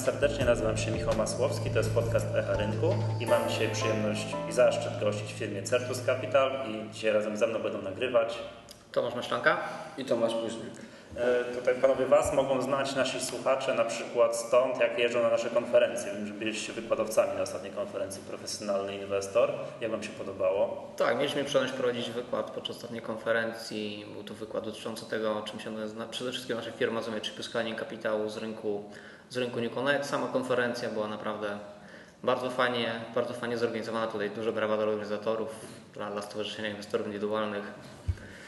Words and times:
serdecznie, 0.00 0.44
nazywam 0.44 0.76
się 0.76 0.90
Michał 0.90 1.16
Masłowski, 1.16 1.70
to 1.70 1.78
jest 1.78 1.94
podcast 1.94 2.26
Echa 2.34 2.56
Rynku 2.56 2.94
i 3.20 3.26
mam 3.26 3.48
dzisiaj 3.48 3.70
przyjemność 3.72 4.26
i 4.48 4.52
zaszczyt 4.52 5.00
gościć 5.00 5.34
w 5.34 5.38
firmie 5.38 5.62
Certus 5.62 6.02
Capital 6.06 6.50
i 6.68 6.90
dzisiaj 6.92 7.12
razem 7.12 7.36
ze 7.36 7.46
mną 7.46 7.58
będą 7.58 7.82
nagrywać 7.82 8.38
Tomasz 8.92 9.14
Maszczanka 9.14 9.58
i 9.98 10.04
Tomasz 10.04 10.34
Późnik. 10.34 10.72
E, 11.16 11.44
tutaj 11.44 11.74
panowie 11.74 12.06
Was 12.06 12.34
mogą 12.34 12.62
znać 12.62 12.94
nasi 12.94 13.20
słuchacze 13.20 13.74
na 13.74 13.84
przykład 13.84 14.36
stąd, 14.36 14.80
jak 14.80 14.98
jeżdżą 14.98 15.22
na 15.22 15.30
nasze 15.30 15.50
konferencje. 15.50 16.12
Wiem, 16.12 16.26
że 16.26 16.34
byliście 16.34 16.72
wykładowcami 16.72 17.36
na 17.36 17.42
ostatniej 17.42 17.72
konferencji 17.72 18.22
Profesjonalny 18.22 18.96
Inwestor. 18.96 19.52
Jak 19.80 19.90
Wam 19.90 20.02
się 20.02 20.10
podobało? 20.10 20.92
Tak, 20.96 21.18
mieliśmy 21.18 21.44
przyjemność 21.44 21.74
prowadzić 21.74 22.10
wykład 22.10 22.50
podczas 22.50 22.76
ostatniej 22.76 23.02
konferencji. 23.02 24.06
Był 24.12 24.24
to 24.24 24.34
wykład 24.34 24.64
dotyczący 24.64 25.10
tego, 25.10 25.42
czym 25.42 25.60
się 25.60 25.76
przede 26.10 26.30
wszystkim 26.30 26.56
nasza 26.56 26.72
firma 26.72 27.00
zajmuje, 27.00 27.22
czyli 27.22 27.36
pozyskanie 27.36 27.74
kapitału 27.74 28.28
z 28.28 28.36
rynku, 28.36 28.84
z 29.30 29.36
rynku 29.36 29.60
New 29.60 29.74
Connect. 29.74 30.10
Sama 30.10 30.26
konferencja 30.26 30.88
była 30.88 31.08
naprawdę 31.08 31.58
bardzo 32.22 32.50
fajnie, 32.50 33.00
bardzo 33.14 33.34
fajnie 33.34 33.58
zorganizowana. 33.58 34.06
Tutaj 34.06 34.30
dużo 34.30 34.52
brawa 34.52 34.76
dla 34.76 34.86
organizatorów, 34.86 35.48
dla, 35.94 36.10
dla 36.10 36.22
Stowarzyszenia 36.22 36.68
Inwestorów 36.68 37.06
Indywidualnych. 37.06 37.64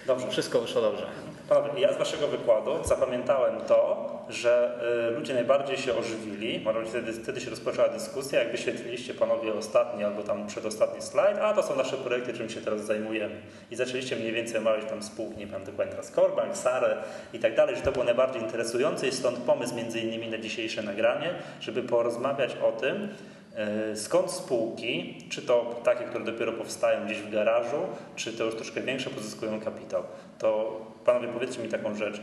Dobrze. 0.06 0.28
Wszystko 0.30 0.60
wyszło 0.60 0.82
dobrze. 0.82 1.06
Panowie, 1.48 1.80
ja 1.80 1.92
z 1.92 1.98
Waszego 1.98 2.28
wykładu 2.28 2.84
zapamiętałem 2.84 3.60
to, 3.60 4.01
że 4.28 4.78
y, 5.08 5.10
ludzie 5.10 5.34
najbardziej 5.34 5.76
się 5.76 5.94
ożywili. 5.94 6.60
Może 6.60 7.02
wtedy, 7.22 7.40
się 7.40 7.50
rozpoczęła 7.50 7.88
dyskusja, 7.88 8.42
jak 8.42 8.52
wyświetliliście 8.52 9.14
Panowie 9.14 9.54
ostatni 9.54 10.04
albo 10.04 10.22
tam 10.22 10.46
przedostatni 10.46 11.02
slajd, 11.02 11.38
a 11.38 11.52
to 11.52 11.62
są 11.62 11.76
nasze 11.76 11.96
projekty, 11.96 12.32
czym 12.32 12.50
się 12.50 12.60
teraz 12.60 12.80
zajmujemy. 12.80 13.34
I 13.70 13.76
zaczęliście 13.76 14.16
mniej 14.16 14.32
więcej 14.32 14.58
omawiać 14.58 14.84
tam 14.84 15.02
spółki, 15.02 15.38
nie 15.38 15.46
pamiętam 15.46 15.64
dokładnie 15.64 15.92
teraz, 15.92 16.10
Corbank, 16.10 16.56
Sarę 16.56 16.96
i 17.32 17.38
tak 17.38 17.56
dalej, 17.56 17.76
że 17.76 17.82
to 17.82 17.92
było 17.92 18.04
najbardziej 18.04 18.42
interesujące 18.42 19.08
i 19.08 19.12
stąd 19.12 19.38
pomysł 19.38 19.74
między 19.74 20.00
innymi 20.00 20.28
na 20.28 20.38
dzisiejsze 20.38 20.82
nagranie, 20.82 21.34
żeby 21.60 21.82
porozmawiać 21.82 22.56
o 22.62 22.72
tym, 22.72 23.08
E, 23.56 23.96
skąd 23.96 24.30
spółki, 24.30 25.18
czy 25.30 25.42
to 25.42 25.80
takie, 25.84 26.04
które 26.04 26.24
dopiero 26.24 26.52
powstają 26.52 27.06
gdzieś 27.06 27.18
w 27.18 27.30
garażu, 27.30 27.76
czy 28.16 28.32
to 28.32 28.44
już 28.44 28.54
troszkę 28.54 28.80
większe 28.80 29.10
pozyskują 29.10 29.60
kapitał? 29.60 30.02
To 30.38 30.80
panowie 31.04 31.28
powiedzcie 31.28 31.62
mi 31.62 31.68
taką 31.68 31.94
rzecz, 31.94 32.20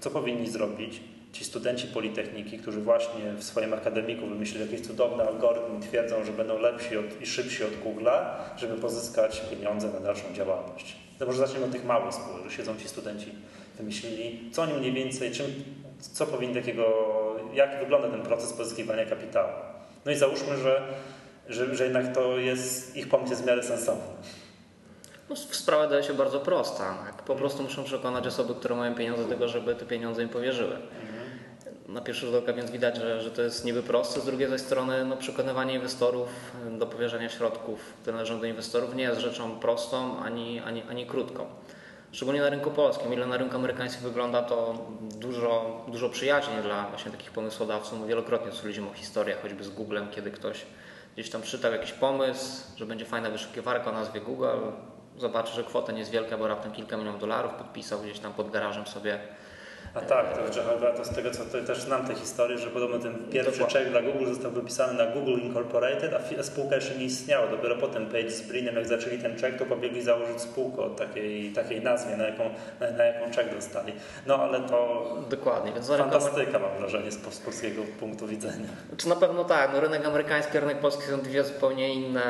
co 0.00 0.10
powinni 0.10 0.50
zrobić 0.50 1.00
ci 1.32 1.44
studenci 1.44 1.86
Politechniki, 1.86 2.58
którzy 2.58 2.80
właśnie 2.80 3.32
w 3.38 3.44
swoim 3.44 3.74
akademiku 3.74 4.26
wymyślili 4.26 4.70
jakiś 4.70 4.86
cudowny 4.86 5.22
algorytm 5.28 5.78
i 5.78 5.80
twierdzą, 5.80 6.24
że 6.24 6.32
będą 6.32 6.58
lepsi 6.58 6.96
od, 6.96 7.22
i 7.22 7.26
szybsi 7.26 7.64
od 7.64 7.70
Google'a, 7.70 8.24
żeby 8.56 8.76
pozyskać 8.76 9.42
pieniądze 9.50 9.88
na 9.88 10.00
dalszą 10.00 10.22
działalność. 10.34 10.96
To 11.18 11.26
może 11.26 11.38
zacznijmy 11.38 11.66
od 11.66 11.72
tych 11.72 11.84
małych 11.84 12.14
spółek, 12.14 12.44
że 12.44 12.56
siedzą 12.56 12.76
ci 12.76 12.88
studenci, 12.88 13.26
wymyślili, 13.78 14.50
co 14.52 14.62
oni 14.62 14.72
mniej 14.72 14.92
więcej, 14.92 15.30
czym, 15.30 15.46
co 16.00 16.26
powinni 16.26 16.54
takiego, 16.54 16.86
jak 17.54 17.80
wygląda 17.80 18.08
ten 18.08 18.22
proces 18.22 18.52
pozyskiwania 18.52 19.06
kapitału. 19.06 19.52
No 20.04 20.12
i 20.12 20.16
załóżmy, 20.16 20.56
że, 20.56 20.82
że, 21.48 21.76
że 21.76 21.84
jednak 21.84 22.14
to 22.14 22.38
jest, 22.38 22.96
ich 22.96 23.08
pomysł 23.08 23.30
jest 23.30 23.42
w 23.42 23.46
miarę 23.46 23.62
sensowny. 23.62 24.04
No, 25.32 25.36
sprawa 25.36 25.86
daje 25.86 26.02
się 26.02 26.14
bardzo 26.14 26.40
prosta. 26.40 26.94
Po 27.26 27.34
prostu 27.34 27.62
muszą 27.62 27.84
przekonać 27.84 28.26
osoby, 28.26 28.54
które 28.54 28.74
mają 28.74 28.94
pieniądze 28.94 29.22
do 29.22 29.28
tego, 29.28 29.48
żeby 29.48 29.74
te 29.74 29.86
pieniądze 29.86 30.22
im 30.22 30.28
powierzyły. 30.28 30.76
Na 31.88 32.00
pierwszy 32.00 32.26
rzut 32.26 32.34
oka 32.34 32.52
więc 32.52 32.70
widać, 32.70 32.96
że, 32.96 33.20
że 33.20 33.30
to 33.30 33.42
jest 33.42 33.64
niby 33.64 33.82
proste. 33.82 34.20
Z 34.20 34.24
drugiej 34.24 34.48
zaś 34.48 34.60
strony 34.60 35.04
no, 35.04 35.16
przekonywanie 35.16 35.74
inwestorów 35.74 36.28
do 36.78 36.86
powierzenia 36.86 37.28
środków, 37.28 37.80
które 38.02 38.16
należą 38.16 38.40
do 38.40 38.46
inwestorów 38.46 38.94
nie 38.94 39.04
jest 39.04 39.20
rzeczą 39.20 39.58
prostą 39.60 40.18
ani, 40.18 40.60
ani, 40.60 40.82
ani 40.90 41.06
krótką. 41.06 41.46
Szczególnie 42.12 42.40
na 42.40 42.50
rynku 42.50 42.70
polskim. 42.70 43.12
Ile 43.12 43.26
na 43.26 43.36
rynku 43.36 43.56
amerykańskim 43.56 44.02
wygląda 44.02 44.42
to 44.42 44.74
dużo, 45.00 45.84
dużo 45.88 46.08
przyjaźni 46.08 46.54
dla 46.62 46.88
właśnie 46.88 47.10
takich 47.10 47.30
pomysłodawców. 47.30 48.00
No, 48.00 48.06
wielokrotnie 48.06 48.52
słyszeliśmy 48.52 48.90
o 48.90 48.94
historiach, 48.94 49.42
choćby 49.42 49.64
z 49.64 49.68
Googlem, 49.68 50.08
kiedy 50.10 50.30
ktoś 50.30 50.66
gdzieś 51.14 51.30
tam 51.30 51.42
czytał 51.42 51.72
jakiś 51.72 51.92
pomysł, 51.92 52.62
że 52.76 52.86
będzie 52.86 53.04
fajna 53.04 53.30
wyszukiwarka 53.30 53.90
o 53.90 53.92
nazwie 53.92 54.20
Google, 54.20 54.46
zobaczy, 55.18 55.52
że 55.54 55.64
kwota 55.64 55.92
nie 55.92 55.98
jest 55.98 56.10
wielka, 56.10 56.38
bo 56.38 56.48
raptem 56.48 56.72
kilka 56.72 56.96
milionów 56.96 57.20
dolarów, 57.20 57.52
podpisał 57.52 58.00
gdzieś 58.00 58.18
tam 58.18 58.32
pod 58.32 58.50
garażem 58.50 58.86
sobie 58.86 59.18
a 59.94 60.00
tak, 60.00 60.36
to 60.36 60.60
Jehovah 60.60 60.96
to 60.96 61.04
z 61.04 61.08
tego 61.08 61.30
co 61.30 61.44
też 61.44 61.80
znam 61.80 62.06
tę 62.06 62.14
historię, 62.14 62.58
że 62.58 62.70
podobno 62.70 62.98
ten 62.98 63.14
pierwszy 63.30 63.58
Dokładnie. 63.58 63.80
czek 63.80 63.90
dla 63.90 64.02
Google 64.02 64.26
został 64.26 64.50
wypisany 64.50 64.94
na 64.94 65.06
Google 65.06 65.40
Incorporated, 65.40 66.14
a 66.40 66.42
spółka 66.42 66.74
jeszcze 66.74 66.94
nie 66.94 67.04
istniała. 67.04 67.46
Dopiero 67.46 67.76
potem 67.76 68.06
Page 68.06 68.30
z 68.30 68.42
Brinem, 68.42 68.76
jak 68.76 68.86
zaczęli 68.86 69.18
ten 69.18 69.38
czek, 69.38 69.58
to 69.58 69.64
pobiegli 69.64 70.02
założyć 70.02 70.40
spółkę 70.40 70.82
o 70.82 70.90
takiej, 70.90 71.52
takiej 71.52 71.80
nazwie, 71.80 72.16
na 72.16 72.24
jaką, 72.24 72.50
na, 72.80 72.90
na 72.90 73.04
jaką 73.04 73.30
czek 73.30 73.54
dostali. 73.54 73.92
No 74.26 74.36
ale 74.36 74.60
to 74.60 75.02
Dokładnie, 75.30 75.72
więc 75.72 75.88
fantastyka 75.88 76.58
mam 76.58 76.78
wrażenie 76.78 77.10
z, 77.12 77.34
z 77.34 77.38
polskiego 77.38 77.82
punktu 78.00 78.26
widzenia. 78.26 78.68
Czy 78.96 79.08
na 79.08 79.16
pewno 79.16 79.44
tak, 79.44 79.70
no 79.74 79.80
rynek 79.80 80.06
amerykański, 80.06 80.60
rynek 80.60 80.80
polski 80.80 81.02
są 81.02 81.20
dwie 81.20 81.44
zupełnie 81.44 81.94
inne, 81.94 82.22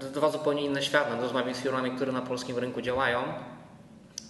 dwa 0.00 0.28
zupełnie 0.30 0.64
inne 0.64 0.82
światy. 0.82 1.10
Rozmawiam 1.20 1.54
z 1.54 1.62
firmami, 1.62 1.90
które 1.90 2.12
na 2.12 2.22
polskim 2.22 2.58
rynku 2.58 2.80
działają 2.80 3.22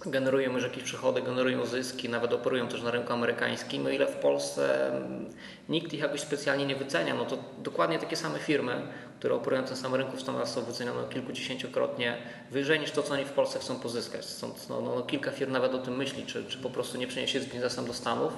generują 0.06 0.52
już 0.52 0.62
jakieś 0.62 0.82
przychody, 0.82 1.22
generują 1.22 1.66
zyski, 1.66 2.08
nawet 2.08 2.32
operują 2.32 2.68
też 2.68 2.82
na 2.82 2.90
rynku 2.90 3.12
amerykańskim, 3.12 3.86
o 3.86 3.88
ile 3.88 4.06
w 4.06 4.16
Polsce 4.16 4.92
mm, 4.96 5.26
nikt 5.68 5.92
ich 5.92 6.00
jakoś 6.00 6.20
specjalnie 6.20 6.66
nie 6.66 6.76
wycenia, 6.76 7.14
no 7.14 7.24
to 7.24 7.38
dokładnie 7.58 7.98
takie 7.98 8.16
same 8.16 8.38
firmy, 8.38 8.82
które 9.18 9.34
operują 9.34 9.62
na 9.62 9.68
tym 9.68 9.76
samym 9.76 10.00
rynku 10.00 10.16
w 10.16 10.20
Stanach 10.20 10.48
są 10.48 10.62
wycenione 10.62 11.08
kilkudziesięciokrotnie 11.08 12.16
wyżej 12.50 12.80
niż 12.80 12.90
to, 12.90 13.02
co 13.02 13.14
oni 13.14 13.24
w 13.24 13.32
Polsce 13.32 13.58
chcą 13.58 13.76
pozyskać. 13.76 14.24
Stąd 14.24 14.68
no, 14.68 14.80
no, 14.80 14.94
no 14.94 15.02
kilka 15.02 15.30
firm 15.30 15.52
nawet 15.52 15.74
o 15.74 15.78
tym 15.78 15.96
myśli, 15.96 16.26
czy, 16.26 16.44
czy 16.44 16.58
po 16.58 16.70
prostu 16.70 16.98
nie 16.98 17.06
przeniesie 17.06 17.40
biznesem 17.40 17.86
do 17.86 17.94
Stanów. 17.94 18.32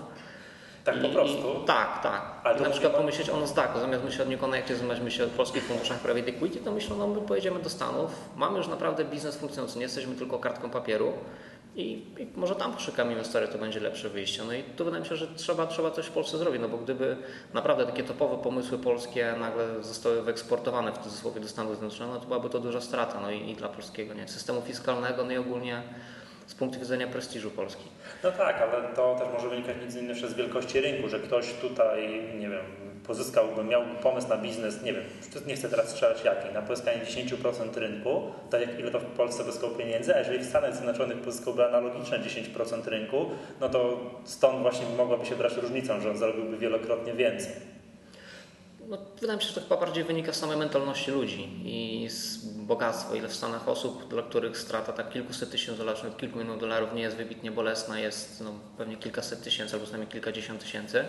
Tak, 0.93 1.03
po 1.03 1.09
prostu. 1.09 1.63
I, 1.63 1.67
tak, 1.67 2.03
tak. 2.03 2.23
Ale 2.45 2.59
I 2.59 2.63
na 2.63 2.71
przykład 2.71 2.93
pomyśleć 2.93 3.31
o 3.31 3.41
nas 3.41 3.55
tak, 3.55 3.71
zamiast 3.81 4.05
myśleć 4.05 4.29
o 4.29 4.31
New 4.31 4.41
Connectie, 4.41 4.77
zamiast 4.77 5.03
myśleć 5.03 5.31
o 5.31 5.37
polskich 5.37 5.65
funduszach 5.65 5.99
prawie 5.99 6.23
equity, 6.27 6.61
to 6.61 6.73
myślą, 6.73 6.97
no 6.97 7.07
my 7.07 7.21
pojedziemy 7.21 7.61
do 7.61 7.71
Stanów, 7.71 8.11
mamy 8.37 8.59
już 8.59 8.69
naprawdę 8.69 9.05
biznes 9.05 9.37
funkcjonujący, 9.37 9.79
nie 9.79 9.85
jesteśmy 9.85 10.15
tylko 10.15 10.39
kartką 10.39 10.71
papieru, 10.71 11.13
i, 11.77 11.93
I, 12.19 12.27
może 12.37 12.55
tam 12.55 12.73
poszukamy 12.73 13.13
inwestory, 13.13 13.49
to 13.49 13.59
będzie 13.59 13.81
lepsze 13.81 14.09
wyjście. 14.09 14.45
No 14.45 14.53
i 14.53 14.63
tu 14.63 14.85
wydaje 14.85 15.03
mi 15.03 15.09
się, 15.09 15.17
że 15.17 15.27
trzeba, 15.35 15.67
trzeba 15.67 15.91
coś 15.91 16.07
w 16.07 16.11
Polsce 16.11 16.39
zrobić, 16.39 16.61
no 16.61 16.69
bo 16.69 16.79
gdyby 16.79 17.17
naprawdę 17.55 17.87
takie 17.87 18.05
topowe 18.05 18.43
pomysły 18.43 18.79
polskie 18.79 19.35
nagle 19.39 19.83
zostały 19.83 20.23
wyeksportowane 20.23 20.93
w 20.93 20.99
cudzysłowie 20.99 21.41
do 21.41 21.49
Stanów 21.49 21.73
Zjednoczonych, 21.73 22.15
no 22.15 22.21
to 22.21 22.27
byłaby 22.27 22.51
to 22.51 22.61
duża 22.61 22.81
strata 22.81 23.21
no 23.21 23.31
i, 23.31 23.51
i 23.51 23.55
dla 23.55 23.69
polskiego 23.69 24.15
nie, 24.15 24.29
systemu 24.29 24.61
fiskalnego, 24.61 25.25
no 25.25 25.33
i 25.33 25.37
ogólnie 25.37 25.83
z 26.51 26.55
punktu 26.55 26.81
widzenia 26.81 27.07
prestiżu 27.07 27.51
Polski. 27.51 27.85
No 28.25 28.33
tak, 28.33 28.57
ale 28.63 28.89
to 28.97 29.17
też 29.19 29.29
może 29.33 29.49
wynikać 29.49 29.77
między 29.81 30.01
innymi 30.01 30.21
z 30.21 30.35
wielkości 30.35 30.81
rynku, 30.81 31.09
że 31.09 31.21
ktoś 31.21 31.53
tutaj, 31.53 32.23
nie 32.39 32.49
wiem, 32.49 32.65
pozyskałby, 33.07 33.65
miał 33.65 33.83
pomysł 34.03 34.29
na 34.29 34.37
biznes, 34.37 34.83
nie 34.83 34.93
wiem, 34.93 35.05
nie 35.47 35.57
chcę 35.57 35.69
teraz 35.69 35.89
strzelać 35.89 36.25
jaki, 36.25 36.55
na 36.55 36.63
pozyskanie 36.63 37.01
10% 37.01 37.75
rynku, 37.75 38.23
tak 38.51 38.61
jak 38.61 38.81
ile 38.81 38.91
to 38.91 39.01
w 39.01 39.05
Polsce 39.05 39.45
pozyskał 39.45 39.71
pieniędzy, 39.71 40.15
a 40.15 40.19
jeżeli 40.19 40.39
w 40.39 40.47
Stanach 40.47 40.75
Zjednoczonych 40.75 41.19
pozyskałby 41.19 41.65
analogiczne 41.69 42.19
10% 42.19 42.87
rynku, 42.89 43.31
no 43.61 43.69
to 43.69 44.01
stąd 44.25 44.63
właśnie 44.63 44.87
mogłaby 44.97 45.27
się 45.27 45.37
brać 45.37 45.57
różnicą, 45.57 46.01
że 46.01 46.11
on 46.11 46.19
zarobiłby 46.19 46.59
wielokrotnie 46.59 47.13
więcej. 47.13 47.53
No, 48.89 48.99
wydaje 49.21 49.37
mi 49.37 49.43
się, 49.43 49.49
że 49.49 49.55
to 49.55 49.61
chyba 49.61 49.77
bardziej 49.77 50.05
wynika 50.05 50.33
z 50.33 50.37
samej 50.37 50.57
mentalności 50.57 51.11
ludzi 51.11 51.49
i 51.65 52.09
z 52.09 52.47
bogactwa, 52.71 53.17
ile 53.17 53.29
w 53.29 53.35
Stanach 53.35 53.69
osób, 53.69 54.09
dla 54.09 54.23
których 54.23 54.59
strata 54.59 54.93
tak 54.93 55.11
kilkuset 55.11 55.51
tysięcy 55.51 55.79
dolarów, 55.79 56.17
kilku 56.17 56.39
milionów 56.39 56.61
dolarów 56.61 56.95
nie 56.95 57.03
jest 57.03 57.17
wybitnie 57.17 57.51
bolesna, 57.51 58.01
jest 58.01 58.41
no, 58.41 58.53
pewnie 58.79 58.97
kilkaset 58.97 59.43
tysięcy 59.43 59.73
albo 59.75 59.85
przynajmniej 59.85 60.13
kilkadziesiąt 60.13 60.61
tysięcy. 60.61 61.05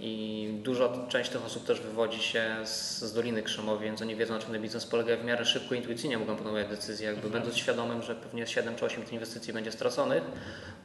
I 0.00 0.48
duża 0.62 0.88
część 1.08 1.30
tych 1.30 1.44
osób 1.46 1.66
też 1.66 1.80
wywodzi 1.80 2.22
się 2.22 2.56
z, 2.64 3.00
z 3.00 3.12
Doliny 3.12 3.42
Krzemowej, 3.42 3.88
więc 3.88 4.02
oni 4.02 4.16
wiedzą, 4.16 4.34
na 4.34 4.40
czym 4.40 4.52
ten 4.52 4.62
biznes 4.62 4.86
polega 4.86 5.16
w 5.16 5.24
miarę 5.24 5.44
szybko, 5.44 5.74
intuicyjnie 5.74 6.18
mogą 6.18 6.36
podejmować 6.36 6.68
decyzje, 6.68 7.06
jakby 7.06 7.22
mhm. 7.22 7.32
będąc 7.32 7.56
świadomym, 7.56 8.02
że 8.02 8.14
pewnie 8.14 8.46
7 8.46 8.76
czy 8.76 8.84
8 8.84 9.02
tych 9.02 9.12
inwestycji 9.12 9.52
będzie 9.52 9.72
straconych. 9.72 10.22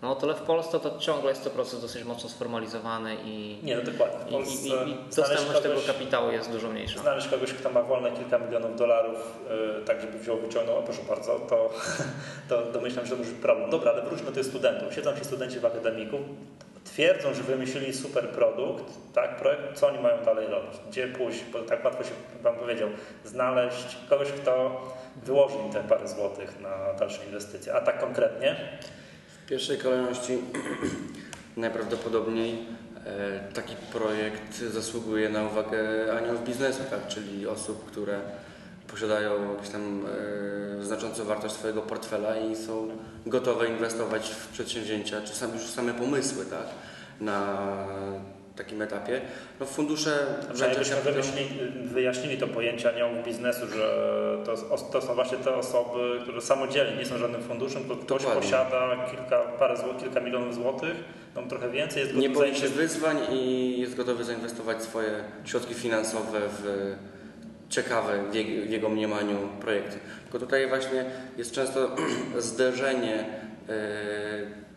No 0.01 0.15
tyle 0.15 0.33
w 0.33 0.41
Polsce 0.41 0.79
to 0.79 0.99
ciągle 0.99 1.29
jest 1.29 1.43
to 1.43 1.49
proces 1.49 1.81
dosyć 1.81 2.03
mocno 2.03 2.29
sformalizowany 2.29 3.15
i, 3.25 3.59
Nie, 3.63 3.75
no 3.75 3.81
dokładnie. 3.81 4.39
I, 4.39 4.43
i, 4.43 4.67
i 4.67 4.95
dostępność 5.15 5.47
kogoś, 5.47 5.61
tego 5.61 5.81
kapitału 5.87 6.31
jest 6.31 6.51
dużo 6.51 6.69
mniejsza. 6.69 6.99
Znaleźć 6.99 7.27
kogoś, 7.27 7.53
kto 7.53 7.69
ma 7.69 7.81
wolne 7.81 8.11
kilka 8.11 8.39
milionów 8.39 8.77
dolarów, 8.77 9.39
yy, 9.77 9.85
tak 9.85 10.01
żeby 10.01 10.19
wziął, 10.19 10.37
wyciągnął, 10.37 10.77
o 10.77 10.83
proszę 10.83 11.01
bardzo, 11.09 11.39
to, 11.39 11.69
to 12.49 12.71
domyślam 12.71 13.05
się, 13.05 13.09
że 13.09 13.15
to 13.15 13.21
może 13.21 13.31
być 13.31 13.41
problem. 13.41 13.69
Dobra, 13.69 13.91
ale 13.91 14.01
wróćmy 14.01 14.25
do 14.25 14.31
tych 14.31 14.45
studentów. 14.45 14.93
Siedzą 14.93 15.17
ci 15.17 15.25
studenci 15.25 15.59
w 15.59 15.65
akademiku, 15.65 16.17
twierdzą, 16.83 17.33
że 17.33 17.43
wymyślili 17.43 17.93
super 17.93 18.29
produkt, 18.29 18.83
tak, 19.13 19.37
projekt, 19.37 19.79
co 19.79 19.87
oni 19.87 19.99
mają 19.99 20.25
dalej 20.25 20.47
robić, 20.47 20.79
gdzie 20.89 21.07
pójść, 21.07 21.43
bo 21.53 21.59
tak 21.59 21.85
łatwo 21.85 22.03
się 22.03 22.09
Pan 22.43 22.55
powiedział, 22.55 22.89
znaleźć 23.25 23.97
kogoś, 24.09 24.31
kto 24.31 24.81
wyłoży 25.25 25.55
im 25.65 25.71
te 25.71 25.83
parę 25.83 26.07
złotych 26.07 26.59
na 26.59 26.93
dalsze 26.99 27.25
inwestycje. 27.25 27.73
A 27.73 27.81
tak 27.81 27.99
konkretnie? 27.99 28.55
W 29.43 29.49
pierwszej 29.49 29.77
kolejności 29.77 30.37
najprawdopodobniej 31.57 32.65
e, 33.05 33.53
taki 33.53 33.75
projekt 33.91 34.57
zasługuje 34.57 35.29
na 35.29 35.43
uwagę 35.43 35.79
aniołów 36.17 36.45
biznesu, 36.45 36.83
tak, 36.89 37.07
czyli 37.07 37.47
osób, 37.47 37.91
które 37.91 38.19
posiadają 38.91 39.51
jakąś 39.51 39.69
tam 39.69 40.05
e, 40.79 40.83
znaczącą 40.83 41.25
wartość 41.25 41.53
swojego 41.55 41.81
portfela 41.81 42.37
i 42.37 42.55
są 42.55 42.87
gotowe 43.25 43.67
inwestować 43.67 44.29
w 44.29 44.47
przedsięwzięcia, 44.47 45.21
czy 45.21 45.33
sam, 45.35 45.53
już 45.53 45.61
same 45.61 45.93
pomysły 45.93 46.45
tak, 46.45 46.65
na 47.21 47.57
takim 48.55 48.81
etapie. 48.81 49.21
No 49.59 49.65
fundusze 49.65 50.25
Przynajmniej 50.53 50.85
venture 50.85 51.13
byśmy 51.13 51.31
capital- 51.41 51.87
wyjaśnili, 51.87 52.37
to 52.37 52.47
pojęcie 52.47 52.93
aniołów 52.93 53.25
biznesu, 53.25 53.67
że 53.75 53.87
to, 54.45 54.77
to 54.91 55.01
są 55.01 55.15
właśnie 55.15 55.37
te 55.37 55.55
osoby, 55.55 56.19
które 56.23 56.41
samodzielnie 56.41 56.97
nie 56.97 57.05
są 57.05 57.17
żadnym 57.17 57.41
funduszem, 57.43 57.83
tylko 57.83 57.95
ktoś 58.03 58.21
Dokładnie. 58.21 58.41
posiada 58.41 59.07
kilka, 59.11 59.39
parę 59.39 59.77
zł, 59.77 59.93
kilka 59.99 60.19
milionów 60.19 60.55
złotych, 60.55 60.95
no 61.35 61.41
trochę 61.49 61.69
więcej, 61.69 62.01
jest 62.03 62.15
nie 62.15 62.29
gotów 62.29 62.43
boi 62.43 62.51
się 62.53 62.59
zająć 62.59 62.75
wyzwań 62.75 63.17
i 63.31 63.75
jest 63.81 63.95
gotowy 63.95 64.23
zainwestować 64.23 64.83
swoje 64.83 65.23
środki 65.45 65.73
finansowe 65.73 66.39
w 66.61 66.95
ciekawe 67.71 68.23
w 68.31 68.35
jego, 68.69 68.89
mniemaniu 68.89 69.37
projekty. 69.61 69.97
Tylko 70.23 70.39
tutaj 70.39 70.67
właśnie 70.67 71.05
jest 71.37 71.51
często 71.51 71.95
zderzenie 72.37 73.19
e, 73.19 73.25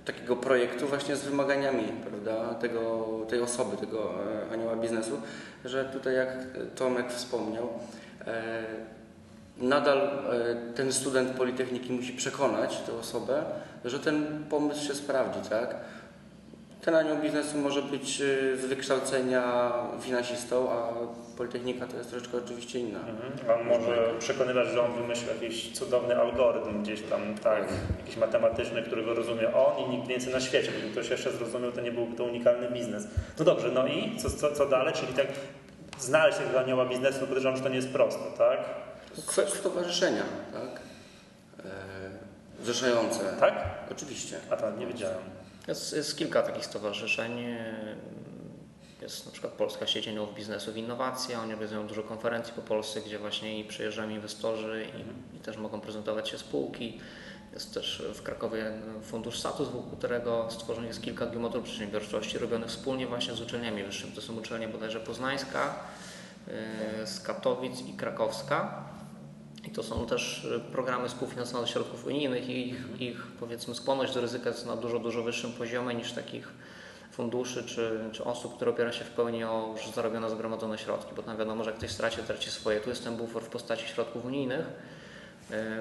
takiego 0.04 0.36
projektu 0.36 0.86
właśnie 0.86 1.16
z 1.16 1.24
wymaganiami 1.24 1.84
prawda, 2.10 2.54
tego, 2.54 3.08
tej 3.28 3.40
osoby, 3.40 3.76
tego 3.76 4.14
e, 4.48 4.52
anioła 4.52 4.76
biznesu, 4.76 5.20
że 5.64 5.84
tutaj 5.84 6.14
jak 6.14 6.28
Tomek 6.74 7.12
wspomniał, 7.12 7.68
e, 8.26 8.64
nadal 9.58 10.10
ten 10.74 10.92
student 10.92 11.30
Politechniki 11.30 11.92
musi 11.92 12.12
przekonać 12.12 12.80
tę 12.80 12.92
osobę, 12.92 13.44
że 13.84 14.00
ten 14.00 14.44
pomysł 14.50 14.86
się 14.86 14.94
sprawdzi, 14.94 15.50
tak? 15.50 15.76
Ten 16.84 16.94
anioł 16.94 17.16
biznesu 17.16 17.58
może 17.58 17.82
być 17.82 18.20
y, 18.20 18.56
z 18.56 18.64
wykształcenia 18.64 19.72
finansistą, 20.00 20.70
a 20.70 20.92
Politechnika 21.36 21.86
to 21.86 21.96
jest 21.96 22.10
troszeczkę 22.10 22.38
oczywiście 22.38 22.78
inna. 22.78 22.98
Mhm. 22.98 23.60
On 23.60 23.66
może 23.66 24.14
przekonywać, 24.18 24.68
że 24.68 24.82
on 24.82 24.92
wymyślił 24.92 25.28
jakiś 25.28 25.72
cudowny 25.72 26.16
algorytm 26.16 26.82
gdzieś 26.82 27.02
tam, 27.02 27.20
tak, 27.42 27.64
jakiś 27.98 28.16
matematyczny, 28.16 28.82
którego 28.82 29.14
rozumie 29.14 29.54
on 29.54 29.84
i 29.84 29.96
nikt 29.96 30.08
więcej 30.08 30.32
na 30.32 30.40
świecie. 30.40 30.72
Gdyby 30.72 30.92
ktoś 30.92 31.10
jeszcze 31.10 31.32
zrozumiał, 31.32 31.72
to 31.72 31.80
nie 31.80 31.92
byłby 31.92 32.16
to 32.16 32.24
unikalny 32.24 32.70
biznes. 32.70 33.06
No 33.38 33.44
dobrze, 33.44 33.70
no 33.70 33.86
i 33.86 34.16
co, 34.16 34.30
co, 34.30 34.52
co 34.52 34.66
dalej? 34.66 34.94
Czyli 34.94 35.12
tak 35.12 35.26
znaleźć 35.98 36.38
tego 36.38 36.60
anioła 36.60 36.86
biznesu, 36.86 37.18
no 37.20 37.26
podejrzewam, 37.26 37.56
że 37.56 37.62
to 37.62 37.68
nie 37.68 37.76
jest 37.76 37.92
proste, 37.92 38.24
tak? 38.38 38.58
Kwestia 39.26 39.56
stowarzyszenia, 39.56 40.22
tak? 40.52 40.80
E, 41.66 41.70
zrzeszające. 42.62 43.20
Tak? 43.40 43.54
Oczywiście. 43.92 44.36
A 44.50 44.56
to 44.56 44.70
nie 44.70 44.86
wiedziałem. 44.86 45.33
Jest, 45.68 45.92
jest 45.92 46.18
kilka 46.18 46.42
takich 46.42 46.64
stowarzyszeń. 46.64 47.44
Jest 49.02 49.26
na 49.26 49.32
przykład 49.32 49.52
Polska 49.52 49.86
Sieć 49.86 50.08
Aniołów 50.08 50.34
Biznesu 50.34 50.72
w 50.72 50.76
Innowacji. 50.76 51.34
Oni 51.34 51.52
organizują 51.52 51.86
dużo 51.86 52.02
konferencji 52.02 52.52
po 52.52 52.62
Polsce, 52.62 53.00
gdzie 53.00 53.18
właśnie 53.18 53.60
i 53.60 53.64
przyjeżdżają 53.64 54.10
inwestorzy 54.10 54.86
i, 55.32 55.36
i 55.36 55.40
też 55.40 55.56
mogą 55.56 55.80
prezentować 55.80 56.28
się 56.28 56.38
spółki. 56.38 57.00
Jest 57.54 57.74
też 57.74 58.02
w 58.14 58.22
Krakowie 58.22 58.72
Fundusz 59.02 59.38
Status, 59.38 59.68
wokół 59.68 59.98
którego 59.98 60.48
stworzonych 60.50 60.88
jest 60.88 61.02
kilka 61.02 61.26
geometrów 61.26 61.64
przedsiębiorczości 61.64 62.38
robionych 62.38 62.68
wspólnie 62.68 63.06
właśnie 63.06 63.34
z 63.34 63.40
uczelniami 63.40 63.82
wyższymi. 63.82 64.12
To 64.12 64.20
są 64.20 64.36
uczelnie 64.36 64.68
bodajże 64.68 65.00
poznańska, 65.00 65.74
yy, 66.46 67.06
z 67.06 67.20
Katowic 67.20 67.80
i 67.80 67.92
krakowska. 67.92 68.83
To 69.74 69.82
są 69.82 70.06
też 70.06 70.44
y, 70.44 70.60
programy 70.72 71.08
współfinansowane 71.08 71.66
ze 71.66 71.72
środków 71.72 72.06
unijnych 72.06 72.48
i 72.48 72.68
ich, 72.68 73.00
ich 73.00 73.26
powiedzmy 73.40 73.74
skłonność 73.74 74.14
do 74.14 74.20
ryzyka 74.20 74.48
jest 74.48 74.66
na 74.66 74.76
dużo, 74.76 74.98
dużo 74.98 75.22
wyższym 75.22 75.52
poziomie 75.52 75.94
niż 75.94 76.12
takich 76.12 76.48
funduszy 77.12 77.64
czy, 77.64 78.00
czy 78.12 78.24
osób, 78.24 78.56
które 78.56 78.70
opiera 78.70 78.92
się 78.92 79.04
w 79.04 79.10
pełni 79.10 79.44
o 79.44 79.74
już 79.76 79.94
zarobione, 79.94 80.30
zgromadzone 80.30 80.78
środki, 80.78 81.14
bo 81.16 81.22
tam 81.22 81.36
wiadomo, 81.36 81.64
że 81.64 81.72
ktoś 81.72 81.90
straci, 81.90 82.22
traci 82.22 82.50
swoje. 82.50 82.80
Tu 82.80 82.90
jest 82.90 83.04
ten 83.04 83.16
bufor 83.16 83.42
w 83.42 83.48
postaci 83.48 83.86
środków 83.86 84.24
unijnych. 84.24 84.66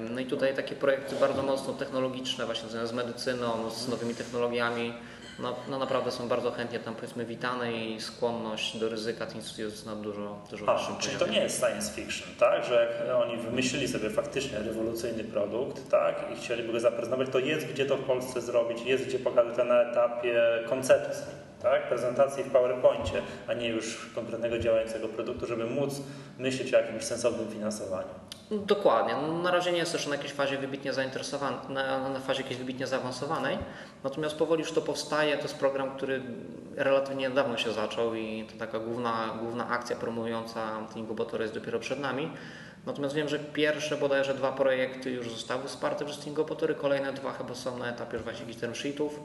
No 0.10 0.19
i 0.19 0.25
tutaj 0.25 0.56
takie 0.56 0.75
projekty 0.75 1.16
bardzo 1.16 1.44
mocno 1.44 1.74
technologiczne, 1.74 2.45
właśnie 2.45 2.69
związane 2.69 2.88
z 2.88 2.94
medycyną, 2.94 3.69
z 3.69 3.88
nowymi 3.88 4.16
technologiami, 4.16 4.94
no, 5.39 5.56
no 5.69 5.80
naprawdę 5.80 6.12
są 6.12 6.27
bardzo 6.27 6.51
chętnie 6.51 6.80
tam 6.80 6.95
powiedzmy 6.95 7.25
witane 7.25 7.74
i 7.74 8.01
skłonność 8.01 8.77
do 8.77 8.89
ryzyka 8.89 9.25
tych 9.25 9.35
instytucji 9.35 9.63
jest 9.63 9.85
na 9.85 9.95
dużo, 9.95 10.39
dużo 10.51 10.69
A, 10.69 10.77
wyższym 10.77 10.95
czyli 10.97 11.13
to 11.13 11.19
poziomie. 11.19 11.38
nie 11.39 11.44
jest 11.44 11.59
science 11.65 11.94
fiction, 11.94 12.27
tak? 12.39 12.65
Że 12.65 12.74
jak 13.06 13.15
oni 13.15 13.38
wymyślili 13.38 13.88
sobie 13.88 14.09
faktycznie 14.09 14.59
rewolucyjny 14.59 15.24
produkt, 15.24 15.89
tak? 15.91 16.15
I 16.33 16.35
chcieliby 16.35 16.74
go 16.74 16.80
zaprezentować, 16.80 17.30
to 17.31 17.39
jest 17.39 17.65
gdzie 17.68 17.85
to 17.85 17.97
w 17.97 18.03
Polsce 18.03 18.41
zrobić, 18.41 18.81
jest 18.81 19.06
gdzie 19.06 19.19
pokazać 19.19 19.56
to 19.56 19.63
na 19.63 19.81
etapie 19.81 20.44
koncepcji, 20.69 21.25
tak? 21.63 21.88
Prezentacji 21.88 22.44
w 22.44 22.51
PowerPoincie, 22.51 23.21
a 23.48 23.54
nie 23.54 23.69
już 23.69 24.12
konkretnego 24.15 24.60
działającego 24.60 25.07
produktu, 25.07 25.48
żeby 25.48 25.65
móc 25.65 26.01
myśleć 26.39 26.74
o 26.74 26.77
jakimś 26.77 27.04
sensownym 27.04 27.48
finansowaniu. 27.48 28.07
Dokładnie. 28.51 29.15
No, 29.21 29.42
na 29.42 29.51
razie 29.51 29.71
nie 29.71 29.77
jest 29.77 29.94
jeszcze 29.94 30.10
na 30.10 30.15
jakiejś 30.15 30.33
fazie 30.33 30.57
wybitnie 30.57 30.94
zainteresowany, 30.94 31.57
na, 31.69 32.10
na 32.10 32.19
fazie 32.19 32.42
jakiejś 32.42 32.60
wybitnie 32.60 32.88
zaawansowanej. 32.88 33.57
Natomiast 34.04 34.36
powoli 34.36 34.62
już 34.62 34.71
to 34.71 34.81
powstaje. 34.81 35.38
To 35.38 35.44
jest 35.44 35.57
program, 35.57 35.92
który 35.98 36.21
relatywnie 36.75 37.30
niedawno 37.30 37.57
się 37.57 37.71
zaczął 37.71 38.16
i 38.16 38.48
to 38.51 38.59
taka 38.59 38.80
główna, 38.80 39.38
główna 39.39 39.69
akcja 39.69 39.95
promująca 39.95 40.59
te 40.94 41.00
inkubatory 41.00 41.44
jest 41.44 41.56
dopiero 41.56 41.80
przed 41.80 42.00
nami. 42.00 42.31
Natomiast 42.85 43.15
wiem, 43.15 43.30
że 43.30 43.39
pierwsze 43.39 43.97
bodajże 43.97 44.33
dwa 44.33 44.51
projekty 44.51 45.12
już 45.12 45.30
zostały 45.31 45.63
wsparte 45.68 46.06
przez 46.06 46.19
te 46.19 46.30
inkubatory, 46.30 46.75
kolejne 46.75 47.13
dwa 47.13 47.33
chyba 47.33 47.56
są 47.56 47.77
na 47.77 47.89
etapie 47.89 48.13
już 48.13 48.24
właśnie 48.24 48.53
term 48.56 48.74
sheetów. 48.75 49.19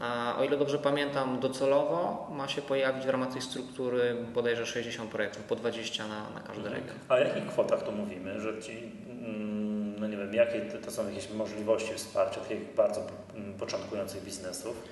A 0.00 0.36
o 0.38 0.44
ile 0.44 0.56
dobrze 0.56 0.78
pamiętam, 0.78 1.40
docelowo 1.40 2.26
ma 2.32 2.48
się 2.48 2.62
pojawić 2.62 3.04
w 3.04 3.08
ramach 3.08 3.32
tej 3.32 3.42
struktury 3.42 4.16
bodajże 4.34 4.66
60 4.66 5.10
projektów, 5.10 5.42
po 5.44 5.56
20 5.56 6.08
na, 6.08 6.30
na 6.30 6.40
każdy 6.40 6.68
region. 6.68 6.96
A 7.08 7.14
o 7.14 7.18
jakich 7.18 7.46
kwotach 7.46 7.82
tu 7.82 7.92
mówimy? 7.92 8.40
Że 8.40 8.62
ci, 8.62 8.92
mm, 9.10 10.00
no 10.00 10.08
nie 10.08 10.16
wiem, 10.16 10.34
jakie 10.34 10.60
to- 10.60 10.78
to 10.84 10.90
są 10.90 11.08
jakieś 11.08 11.30
możliwości 11.30 11.94
wsparcia 11.94 12.40
takich 12.40 12.74
bardzo 12.74 13.00
mm, 13.34 13.54
początkujących 13.54 14.24
biznesów? 14.24 14.82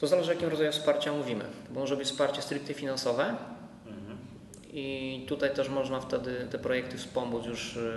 To 0.00 0.06
zależy, 0.06 0.30
o 0.30 0.34
jakim 0.34 0.48
rodzaju 0.48 0.72
wsparcia 0.72 1.12
mówimy. 1.12 1.44
Bo 1.70 1.80
może 1.80 1.96
być 1.96 2.08
wsparcie 2.08 2.42
stricte 2.42 2.74
finansowe 2.74 3.34
i 4.72 5.24
tutaj 5.28 5.54
też 5.54 5.68
można 5.68 6.00
wtedy 6.00 6.46
te 6.50 6.58
projekty 6.58 6.98
wspomóc 6.98 7.46
już 7.46 7.76
y, 7.76 7.92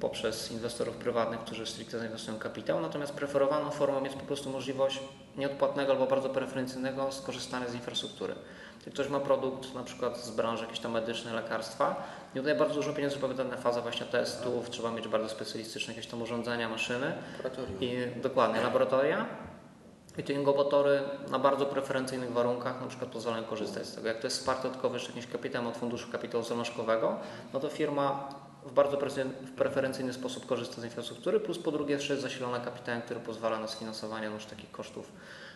poprzez 0.00 0.52
inwestorów 0.52 0.96
prywatnych, 0.96 1.40
którzy 1.40 1.66
stricte 1.66 1.98
zainwestują 1.98 2.38
kapitał. 2.38 2.80
Natomiast 2.80 3.12
preferowaną 3.12 3.70
formą 3.70 4.04
jest 4.04 4.16
po 4.16 4.24
prostu 4.26 4.50
możliwość 4.50 5.00
nieodpłatnego 5.36 5.92
albo 5.92 6.06
bardzo 6.06 6.28
preferencyjnego 6.28 7.12
skorzystania 7.12 7.68
z 7.68 7.74
infrastruktury. 7.74 8.34
Jeśli 8.76 8.92
ktoś 8.92 9.08
ma 9.08 9.20
produkt 9.20 9.74
na 9.74 9.82
przykład 9.82 10.24
z 10.24 10.30
branży 10.30 10.64
jakieś 10.64 10.80
tam 10.80 10.92
medycznej, 10.92 11.34
lekarstwa, 11.34 12.02
i 12.34 12.38
tutaj 12.38 12.54
bardzo 12.54 12.74
dużo 12.74 12.92
pieniędzy 12.92 13.16
powiada 13.16 13.44
na 13.44 13.56
fazę 13.56 13.82
właśnie 13.82 14.06
testów, 14.06 14.70
trzeba 14.70 14.90
mieć 14.90 15.08
bardzo 15.08 15.28
specjalistyczne 15.28 15.94
jakieś 15.94 16.10
tam 16.10 16.22
urządzenia, 16.22 16.68
maszyny. 16.68 17.12
Laboratorium. 17.36 17.80
I 17.80 18.20
dokładnie, 18.22 18.60
laboratoria. 18.60 19.26
Inkubatory 20.28 21.00
na 21.30 21.38
bardzo 21.38 21.66
preferencyjnych 21.66 22.32
warunkach 22.32 22.80
na 22.80 22.86
przykład 22.86 23.10
pozwalają 23.10 23.44
korzystać 23.44 23.86
z 23.86 23.94
tego. 23.94 24.08
Jak 24.08 24.20
to 24.20 24.26
jest 24.26 24.38
wsparte 24.38 24.62
dodatkowo 24.62 24.94
jeszcze 24.94 25.08
jakimś 25.08 25.26
kapitałem 25.26 25.66
od 25.68 25.76
funduszu 25.76 26.12
kapitału 26.12 26.44
zalążkowego, 26.44 27.16
no 27.52 27.60
to 27.60 27.68
firma 27.68 28.28
w 28.66 28.72
bardzo 28.72 28.98
preferencyjny 29.56 30.12
sposób 30.12 30.46
korzysta 30.46 30.80
z 30.80 30.84
infrastruktury, 30.84 31.40
plus 31.40 31.58
po 31.58 31.72
drugie 31.72 31.94
jeszcze 31.94 32.12
jest 32.12 32.22
zasilona 32.22 32.60
kapitałem, 32.60 33.02
który 33.02 33.20
pozwala 33.20 33.58
na 33.58 33.68
sfinansowanie 33.68 34.28
no 34.28 34.34
już 34.34 34.44
takich 34.44 34.70
kosztów 34.70 35.12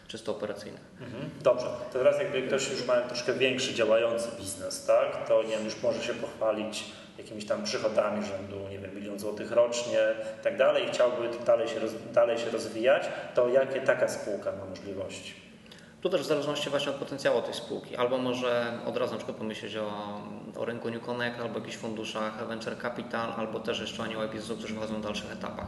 czysto 0.09 0.33
operacyjnych. 0.33 0.81
Mhm. 1.01 1.31
Dobrze, 1.43 1.67
to 1.67 1.99
teraz 1.99 2.19
jakby 2.19 2.43
ktoś 2.43 2.71
już 2.71 2.87
ma 2.87 3.01
troszkę 3.01 3.33
większy 3.33 3.75
działający 3.75 4.29
biznes, 4.39 4.87
tak, 4.87 5.29
to 5.29 5.43
nie 5.43 5.49
wiem, 5.49 5.65
już 5.65 5.83
może 5.83 6.03
się 6.03 6.15
pochwalić 6.15 6.85
jakimiś 7.21 7.47
tam 7.47 7.65
przychodami 7.65 8.27
rzędu, 8.27 8.69
nie 8.71 8.79
wiem, 8.79 8.95
milion 8.95 9.19
złotych 9.19 9.53
rocznie 9.53 9.99
i 10.41 10.45
tak 10.45 10.57
dalej 10.57 10.85
i 10.85 10.89
chciałby 10.89 11.17
dalej 11.47 11.69
się, 11.69 11.79
roz, 11.81 11.93
dalej 12.15 12.39
się 12.39 12.51
rozwijać, 12.51 13.09
to 13.35 13.49
jakie 13.49 13.81
taka 13.81 14.09
spółka 14.09 14.53
ma 14.53 14.65
możliwości? 14.65 15.35
Tu 16.01 16.11
też 16.11 16.21
w 16.21 16.25
zależności 16.25 16.71
właśnie 16.71 16.93
od 16.93 16.99
potencjału 16.99 17.43
tej 17.43 17.55
spółki. 17.55 17.97
Albo 17.97 18.19
może 18.19 18.73
od 18.87 18.97
razu 18.97 19.13
na 19.13 19.17
przykład 19.17 19.37
pomyśleć 19.37 19.77
o, 19.77 20.21
o 20.57 20.65
rynku 20.65 20.91
New 20.91 21.03
Connect, 21.03 21.41
albo 21.41 21.59
jakichś 21.59 21.77
funduszach 21.77 22.47
Venture 22.47 22.79
Capital, 22.83 23.33
albo 23.37 23.61
też 23.61 23.81
jeszcze 23.81 24.03
anioła 24.03 24.29
biznesu, 24.29 24.57
którzy 24.57 24.75
wchodzą 24.75 24.95
w 24.95 25.01
dalszych 25.01 25.33
etapach. 25.33 25.67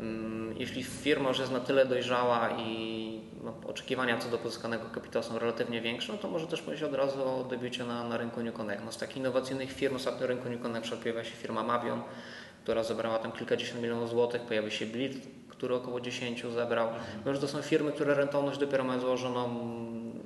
Mm, 0.00 0.54
Jeśli 0.58 0.84
firma 0.84 1.28
już 1.28 1.38
jest 1.38 1.52
na 1.52 1.60
tyle 1.60 1.86
dojrzała 1.86 2.50
i 2.50 3.20
no, 3.44 3.54
oczekiwania 3.66 4.18
co 4.18 4.28
do 4.28 4.38
pozyskanego 4.38 4.84
kapitału 4.94 5.24
są 5.24 5.38
relatywnie 5.38 5.80
większe, 5.80 6.12
no 6.12 6.18
to 6.18 6.28
może 6.28 6.46
też 6.46 6.60
myśleć 6.60 6.82
od 6.82 6.94
razu 6.94 7.24
o 7.24 7.44
debiucie 7.44 7.84
na, 7.84 8.04
na 8.04 8.16
rynku 8.16 8.42
New 8.42 8.54
Connect. 8.54 8.84
No, 8.84 8.92
z 8.92 8.96
takich 8.96 9.16
innowacyjnych 9.16 9.72
firm 9.72 9.96
ostatnio 9.96 10.20
na 10.20 10.26
rynku 10.26 10.48
New 10.48 10.62
Connect 10.62 10.94
pojawia 11.02 11.24
się 11.24 11.30
firma 11.30 11.62
Mabion, 11.62 12.02
która 12.62 12.84
zebrała 12.84 13.18
tam 13.18 13.32
kilkadziesiąt 13.32 13.82
milionów 13.82 14.10
złotych, 14.10 14.42
pojawi 14.42 14.70
się 14.70 14.86
Blit, 14.86 15.28
który 15.48 15.74
około 15.74 16.00
10 16.00 16.42
zebrał. 16.54 16.88
Mimo, 17.18 17.34
że 17.34 17.40
to 17.40 17.48
są 17.48 17.62
firmy, 17.62 17.92
które 17.92 18.14
rentowność 18.14 18.58
dopiero 18.58 18.84
mają 18.84 19.00
złożoną 19.00 19.60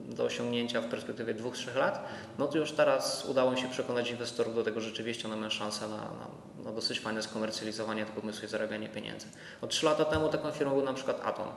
do 0.08 0.24
osiągnięcia 0.24 0.80
w 0.80 0.84
perspektywie 0.84 1.34
2-3 1.34 1.76
lat, 1.76 2.08
no 2.38 2.46
to 2.46 2.58
już 2.58 2.72
teraz 2.72 3.24
udało 3.24 3.56
się 3.56 3.68
przekonać 3.68 4.10
inwestorów 4.10 4.54
do 4.54 4.64
tego, 4.64 4.80
że 4.80 4.88
rzeczywiście 4.88 5.28
one 5.28 5.36
mają 5.36 5.50
szansę 5.50 5.88
na, 5.88 5.96
na, 5.96 6.28
na 6.64 6.73
dosyć 6.73 7.00
fajne 7.00 7.23
skomercjalizowanie 7.23 8.06
tego 8.06 8.21
pomysłu 8.21 8.44
i 8.44 8.49
zarabianie 8.49 8.88
pieniędzy. 8.88 9.26
Od 9.61 9.71
3 9.71 9.87
lata 9.87 10.04
temu 10.04 10.28
taką 10.28 10.50
firmą 10.50 10.75
był 10.75 10.85
na 10.85 10.94
przykład 10.94 11.21
Atom. 11.25 11.49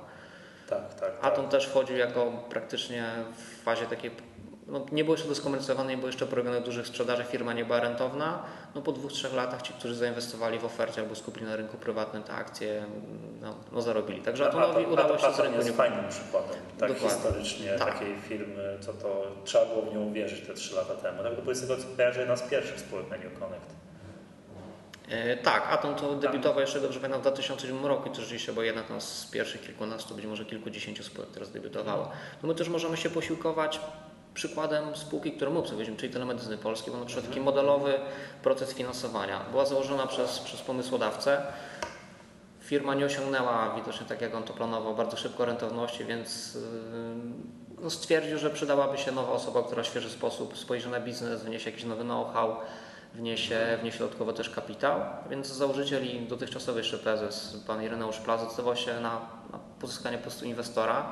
Tak, 0.70 0.94
tak. 0.94 1.00
tak. 1.00 1.26
Atom 1.26 1.50
też 1.50 1.68
wchodził 1.68 1.98
jako 1.98 2.32
praktycznie 2.50 3.06
w 3.38 3.64
fazie 3.64 3.86
takiej 3.86 4.12
no, 4.68 4.86
nie 4.92 5.04
było 5.04 5.18
jeszcze 5.18 5.36
skomercjonowane, 5.36 5.90
nie 5.90 5.98
było 5.98 6.08
jeszcze 6.08 6.26
programu 6.26 6.62
dużych 6.62 6.88
sprzedaży, 6.88 7.24
firma 7.24 7.54
nie 7.54 7.66
była 7.66 7.80
rentowna. 7.80 8.44
No, 8.76 8.82
po 8.82 8.92
dwóch, 8.92 9.12
trzech 9.12 9.34
latach 9.34 9.62
ci, 9.62 9.74
którzy 9.74 9.96
zainwestowali 9.96 10.60
w 10.60 10.66
ofercie 10.66 11.02
albo 11.02 11.16
skupili 11.16 11.46
na 11.46 11.56
rynku 11.56 11.78
prywatnym 11.78 12.24
te 12.24 12.34
akcje, 12.34 12.86
no, 13.42 13.56
no 13.72 13.82
zarobili. 13.82 14.22
Także 14.22 14.48
Atonowi 14.48 14.86
udało 14.86 15.18
się 15.18 15.34
z 15.34 15.40
rynku 15.40 15.56
jest 15.56 15.70
nie 15.70 15.76
fajnym 15.76 16.10
przykładem, 16.10 16.56
tak 16.80 16.94
Dokładnie. 16.94 17.10
historycznie, 17.10 17.72
Tak. 17.72 17.94
takiej 17.94 18.16
firmy, 18.16 18.78
co 18.82 18.94
to 18.94 19.28
trzeba 19.46 19.66
było 19.66 19.82
w 19.82 19.94
nią 19.94 20.04
uwierzyć 20.04 20.48
te 20.48 20.54
trzy 20.54 20.76
lata 20.76 20.96
temu. 20.96 21.24
Tak, 21.24 21.46
to 21.46 21.50
jest 21.50 21.62
tego, 21.62 21.78
co 21.78 21.88
kojarzy 21.98 22.20
jedna 22.20 22.38
z 22.38 22.42
pierwszych 22.50 22.80
spółek 22.80 23.10
na 23.10 23.18
New 23.18 23.40
Connect. 23.40 23.72
E, 23.72 23.87
Tak, 25.44 25.68
Atom 25.70 25.96
to 25.96 26.16
debiutował 26.16 26.62
jeszcze 26.62 26.82
dobrze 26.82 27.00
pamiętam 27.00 27.20
w 27.20 27.24
2007 27.24 27.86
roku 27.86 28.10
i 28.10 28.12
to 28.12 28.22
rzeczywiście 28.22 28.54
była 28.54 28.66
jedna 28.66 28.84
tam 28.84 29.02
z 29.02 29.26
pierwszych 29.32 29.62
kilkunastu, 29.62 30.16
być 30.16 30.26
może 30.26 30.46
kilkudziesięciu 30.46 31.04
spółek, 31.04 31.30
które 31.30 31.46
zdebiutowało. 31.46 32.10
No 32.44 32.48
my 32.48 32.56
też 32.56 32.70
możemy 32.70 32.98
się 32.98 33.10
posiłkować 33.10 33.80
przykładem 34.34 34.96
spółki, 34.96 35.32
którą 35.32 35.52
my 35.52 35.60
obsługujemy, 35.60 35.98
czyli 35.98 36.14
Telemedycyny 36.14 36.58
Polskiej, 36.58 36.94
bo 36.94 37.00
na 37.00 37.06
przykład 37.06 37.28
taki 37.28 37.42
modelowy 37.42 38.00
proces 38.44 38.74
finansowania. 38.74 39.40
Była 39.52 39.66
założona 39.66 40.08
przez, 40.08 40.40
przez 40.40 40.62
pomysłodawcę. 40.62 41.42
Firma 42.62 42.96
nie 42.96 43.06
osiągnęła 43.06 43.76
widocznie 43.76 44.08
tak 44.08 44.22
jak 44.22 44.36
on 44.36 44.44
to 44.44 44.54
planował 44.54 44.96
bardzo 44.96 45.18
szybko 45.18 45.46
rentowności, 45.46 46.06
więc 46.06 46.56
yy, 46.56 46.62
no 47.82 47.90
stwierdził, 47.90 48.38
że 48.38 48.50
przydałaby 48.50 48.98
się 48.98 49.12
nowa 49.12 49.32
osoba, 49.32 49.64
która 49.64 49.84
w 49.84 49.86
świeży 49.86 50.10
sposób 50.10 50.58
spojrzy 50.58 50.90
na 50.90 51.00
biznes, 51.00 51.44
wniesie 51.44 51.70
jakiś 51.70 51.86
nowy 51.86 52.04
know-how, 52.04 52.56
wniesie, 53.14 53.78
wniesie 53.82 54.00
dodatkowo 54.00 54.34
też 54.34 54.50
kapitał, 54.50 55.02
więc 55.30 55.48
założyciel 55.48 56.06
i 56.06 56.28
dotychczasowy 56.28 56.80
jeszcze 56.80 56.98
prezes, 56.98 57.64
pan 57.68 57.84
Ireneusz 57.84 58.18
Plaza, 58.18 58.46
zdecydował 58.46 58.76
się 58.76 58.94
na, 58.94 59.22
na 59.52 59.60
pozyskanie 59.80 60.18
po 60.18 60.24
prostu 60.24 60.46
inwestora. 60.46 61.06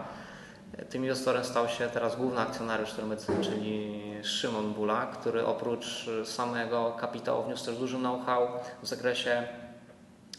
Tym 0.90 1.04
inwestorem 1.04 1.44
stał 1.44 1.70
się 1.70 1.90
teraz 1.90 2.16
główny 2.16 2.42
akcjonariusz 2.42 2.92
Telemedycyny, 2.92 3.44
czyli 3.44 4.02
Szymon 4.24 4.74
Bula, 4.74 5.06
który 5.06 5.46
oprócz 5.46 6.10
samego 6.24 6.92
kapitału 7.00 7.44
wniósł 7.44 7.66
też 7.66 7.78
duży 7.78 7.98
know-how 7.98 8.48
w 8.84 8.88
zakresie 8.88 9.48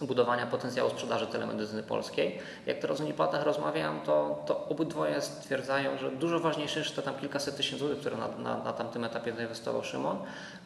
budowania 0.01 0.47
potencjału 0.47 0.91
sprzedaży 0.91 1.27
telemedycyny 1.27 1.83
polskiej. 1.83 2.39
Jak 2.67 2.79
teraz 2.79 3.01
o 3.01 3.05
Uniplatach 3.05 3.45
rozmawiam, 3.45 4.01
to, 4.01 4.43
to 4.47 4.69
obydwoje 4.69 5.23
stwierdzają, 5.23 5.99
że 5.99 6.11
dużo 6.11 6.41
ważniejsze 6.41 6.81
niż 6.81 6.91
te 6.91 7.03
tam 7.03 7.15
kilkaset 7.15 7.57
tysięcy 7.57 7.79
złotych, 7.79 8.01
które 8.01 8.17
na, 8.17 8.29
na, 8.29 8.65
na 8.65 8.73
tamtym 8.73 9.05
etapie 9.05 9.33
zainwestował 9.33 9.85
Szymon, 9.85 10.19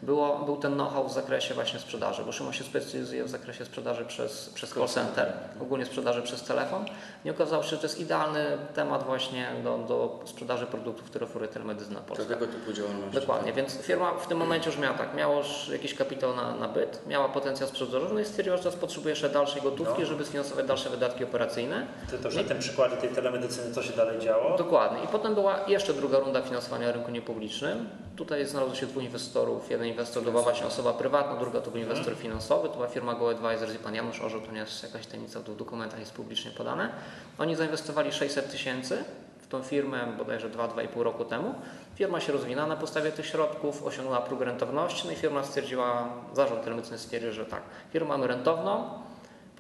było, 0.02 0.38
był 0.38 0.56
ten 0.56 0.74
know-how 0.74 1.08
w 1.08 1.12
zakresie 1.12 1.54
właśnie 1.54 1.78
sprzedaży, 1.78 2.22
bo 2.24 2.32
Szymon 2.32 2.52
się 2.52 2.64
specjalizuje 2.64 3.24
w 3.24 3.28
zakresie 3.28 3.64
sprzedaży 3.64 4.04
przez, 4.04 4.50
przez 4.54 4.70
call 4.70 4.88
center, 4.88 5.32
ogólnie 5.62 5.86
sprzedaży 5.86 6.22
przez 6.22 6.42
telefon. 6.42 6.84
I 7.24 7.30
okazało 7.30 7.62
się, 7.62 7.68
że 7.68 7.76
to 7.76 7.82
jest 7.82 8.00
idealny 8.00 8.58
temat 8.74 9.04
właśnie 9.04 9.50
do, 9.64 9.78
do 9.78 10.20
sprzedaży 10.24 10.66
produktów, 10.66 11.10
które 11.10 11.26
oferuje 11.26 11.50
telemedycyna 11.50 12.00
polska. 12.00 12.24
tego 12.24 12.46
typu 12.46 12.72
działalności. 12.72 13.20
Dokładnie, 13.20 13.52
więc 13.52 13.78
firma 13.78 14.12
w 14.14 14.26
tym 14.26 14.38
momencie 14.38 14.70
już 14.70 14.78
miała 14.78 14.98
tak, 14.98 15.14
miała 15.14 15.38
już 15.38 15.68
jakiś 15.68 15.94
kapitał 15.94 16.36
na, 16.36 16.54
na 16.54 16.68
byt, 16.68 17.06
miała 17.06 17.28
potencjał 17.28 17.68
sprzedażowy, 17.68 18.14
no 18.14 18.20
i 18.20 18.24
stwierdziła, 18.24 18.56
że 18.56 18.62
teraz 18.62 18.78
potrzebuje 18.78 19.16
jeszcze 19.22 19.38
dalszej 19.38 19.62
gotówki, 19.62 20.00
No. 20.00 20.06
żeby 20.06 20.24
sfinansować 20.24 20.66
dalsze 20.66 20.90
wydatki 20.90 21.24
operacyjne. 21.24 21.86
Ty 22.10 22.18
to, 22.18 22.30
że 22.30 22.42
na 22.42 22.48
tym 22.48 22.58
przykładzie 22.58 22.96
tej 22.96 23.08
telemedycyny 23.08 23.74
co 23.74 23.82
się 23.82 23.92
dalej 23.92 24.18
działo? 24.20 24.56
Dokładnie. 24.58 25.04
I 25.04 25.06
potem 25.06 25.34
była 25.34 25.58
jeszcze 25.66 25.94
druga 25.94 26.18
runda 26.18 26.42
finansowania 26.42 26.86
na 26.86 26.92
rynku 26.92 27.10
niepublicznym. 27.10 27.88
Tutaj 28.16 28.46
znalazło 28.46 28.74
się 28.74 28.86
dwóch 28.86 29.02
inwestorów. 29.02 29.70
Jeden 29.70 29.86
inwestor 29.86 30.24
to 30.24 30.30
była 30.30 30.42
właśnie 30.42 30.66
osoba 30.66 30.92
prywatna, 30.92 31.36
druga 31.36 31.60
to 31.60 31.70
był 31.70 31.80
inwestor 31.80 32.14
finansowy. 32.16 32.68
To 32.68 32.74
była 32.74 32.86
firma 32.86 33.14
Go 33.14 33.30
Advisors 33.30 33.74
i 33.74 33.78
pan 33.78 33.94
Janusz 33.94 34.20
Orzeł, 34.20 34.40
to 34.40 34.52
nie 34.52 34.58
jest 34.60 34.82
jakaś 34.82 35.06
tajemnica, 35.06 35.40
to 35.40 35.52
w 35.52 35.56
dokumentach 35.56 36.00
jest 36.00 36.12
publicznie 36.12 36.50
podane. 36.50 36.88
Oni 37.38 37.56
zainwestowali 37.56 38.12
600 38.12 38.50
tysięcy 38.50 39.04
w 39.38 39.46
tą 39.48 39.62
firmę 39.62 40.06
bodajże 40.18 40.50
2-2,5 40.50 41.02
roku 41.02 41.24
temu. 41.24 41.54
Firma 41.94 42.20
się 42.20 42.32
rozwinęła 42.32 42.68
na 42.68 42.76
podstawie 42.76 43.12
tych 43.12 43.26
środków, 43.26 43.86
osiągnęła 43.86 44.20
próg 44.20 44.40
rentowności, 44.40 45.02
no 45.06 45.12
i 45.12 45.16
firma 45.16 45.44
stwierdziła, 45.44 46.08
zarząd 46.34 46.62
telemedycyny 46.62 46.98
stwierdził, 46.98 47.32
że 47.32 47.46
tak, 47.46 47.62
firmę 47.92 48.08
mamy 48.08 48.26
rentowną, 48.26 48.90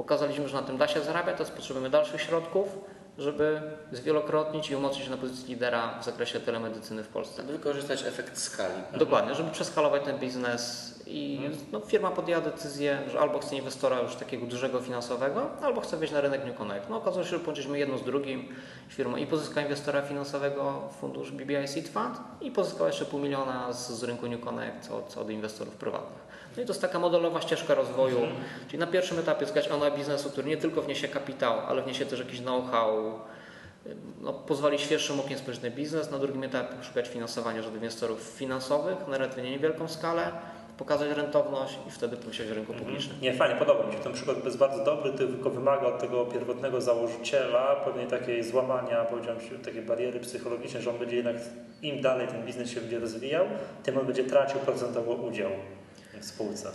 pokazaliśmy, 0.00 0.48
że 0.48 0.56
na 0.56 0.62
tym 0.62 0.78
da 0.78 0.88
się 0.88 1.00
zarabiać, 1.00 1.36
teraz 1.36 1.50
potrzebujemy 1.50 1.90
dalszych 1.90 2.20
środków, 2.20 2.78
żeby 3.18 3.62
zwielokrotnić 3.92 4.70
i 4.70 4.76
umocnić 4.76 5.08
na 5.08 5.16
pozycji 5.16 5.48
lidera 5.48 5.98
w 6.00 6.04
zakresie 6.04 6.40
telemedycyny 6.40 7.04
w 7.04 7.08
Polsce. 7.08 7.42
Aby 7.42 7.52
wykorzystać 7.52 8.02
efekt 8.02 8.38
skali. 8.38 8.74
Dokładnie, 8.98 9.34
żeby 9.34 9.50
przeskalować 9.50 10.04
ten 10.04 10.18
biznes 10.18 10.94
i 11.10 11.50
no, 11.72 11.80
firma 11.80 12.10
podjęła 12.10 12.40
decyzję, 12.42 12.98
że 13.12 13.20
albo 13.20 13.38
chce 13.38 13.56
inwestora 13.56 14.00
już 14.00 14.14
takiego 14.14 14.46
dużego 14.46 14.80
finansowego, 14.80 15.50
albo 15.62 15.80
chce 15.80 15.96
wejść 15.96 16.14
na 16.14 16.20
rynek 16.20 16.44
New 16.44 16.56
Connect. 16.56 16.88
No 16.90 16.96
okazało 16.96 17.24
się, 17.24 17.30
że 17.30 17.38
połączyliśmy 17.38 17.78
jedno 17.78 17.98
z 17.98 18.04
drugim. 18.04 18.48
Firma 18.88 19.18
i 19.18 19.26
pozyskała 19.26 19.62
inwestora 19.62 20.02
finansowego, 20.02 20.88
fundusz 21.00 21.30
BBI 21.30 21.68
Seed 21.68 21.88
Fund 21.88 22.20
i 22.40 22.50
pozyskała 22.50 22.88
jeszcze 22.88 23.04
pół 23.04 23.20
miliona 23.20 23.72
z, 23.72 23.90
z 23.90 24.02
rynku 24.02 24.28
New 24.28 24.40
Connect 24.40 24.90
od, 24.90 25.16
od 25.16 25.30
inwestorów 25.30 25.74
prywatnych. 25.74 26.30
No 26.56 26.62
i 26.62 26.66
to 26.66 26.72
jest 26.72 26.80
taka 26.80 26.98
modelowa 26.98 27.40
ścieżka 27.40 27.74
rozwoju, 27.74 28.20
czyli 28.68 28.78
na 28.78 28.86
pierwszym 28.86 29.18
etapie 29.18 29.46
skać 29.46 29.68
ona 29.68 29.90
biznesu, 29.90 30.30
który 30.30 30.48
nie 30.48 30.56
tylko 30.56 30.82
wniesie 30.82 31.08
kapitał, 31.08 31.60
ale 31.68 31.82
wniesie 31.82 32.06
też 32.06 32.18
jakiś 32.18 32.40
know-how, 32.40 33.20
no, 34.20 34.32
pozwoli 34.32 34.78
świeższym 34.78 35.20
okiem 35.20 35.38
spojrzeć 35.38 35.62
na 35.62 35.70
biznes, 35.70 36.10
na 36.10 36.18
drugim 36.18 36.44
etapie 36.44 36.84
szukać 36.84 37.08
finansowania 37.08 37.60
od 37.60 37.74
inwestorów 37.74 38.20
finansowych 38.20 39.08
na 39.08 39.18
relativnie 39.18 39.50
niewielką 39.50 39.88
skalę, 39.88 40.32
pokazać 40.80 41.16
rentowność 41.16 41.78
i 41.88 41.90
wtedy 41.90 42.16
pójść 42.16 42.42
w 42.42 42.52
rynku 42.52 42.72
publicznym. 42.72 43.20
Nie, 43.22 43.34
fajnie, 43.34 43.56
podoba 43.56 43.86
mi 43.86 43.92
się. 43.92 43.98
Ten 43.98 44.12
przykład 44.12 44.44
jest 44.44 44.58
bardzo 44.58 44.84
dobry, 44.84 45.12
tylko 45.12 45.50
wymaga 45.50 45.86
od 45.86 45.98
tego 45.98 46.24
pierwotnego 46.24 46.80
założyciela 46.80 47.76
pewnej 47.76 48.06
takiej 48.06 48.44
złamania, 48.44 49.04
powiedziałem, 49.04 49.40
takiej 49.64 49.82
bariery 49.82 50.20
psychologicznej, 50.20 50.82
że 50.82 50.90
on 50.90 50.98
będzie 50.98 51.16
jednak, 51.16 51.36
im 51.82 52.00
dalej 52.02 52.28
ten 52.28 52.44
biznes 52.46 52.70
się 52.70 52.80
będzie 52.80 52.98
rozwijał, 52.98 53.46
tym 53.82 53.98
on 53.98 54.06
będzie 54.06 54.24
tracił 54.24 54.60
procentowo 54.60 55.12
udział 55.12 55.50
w 56.20 56.24
spółce. 56.24 56.70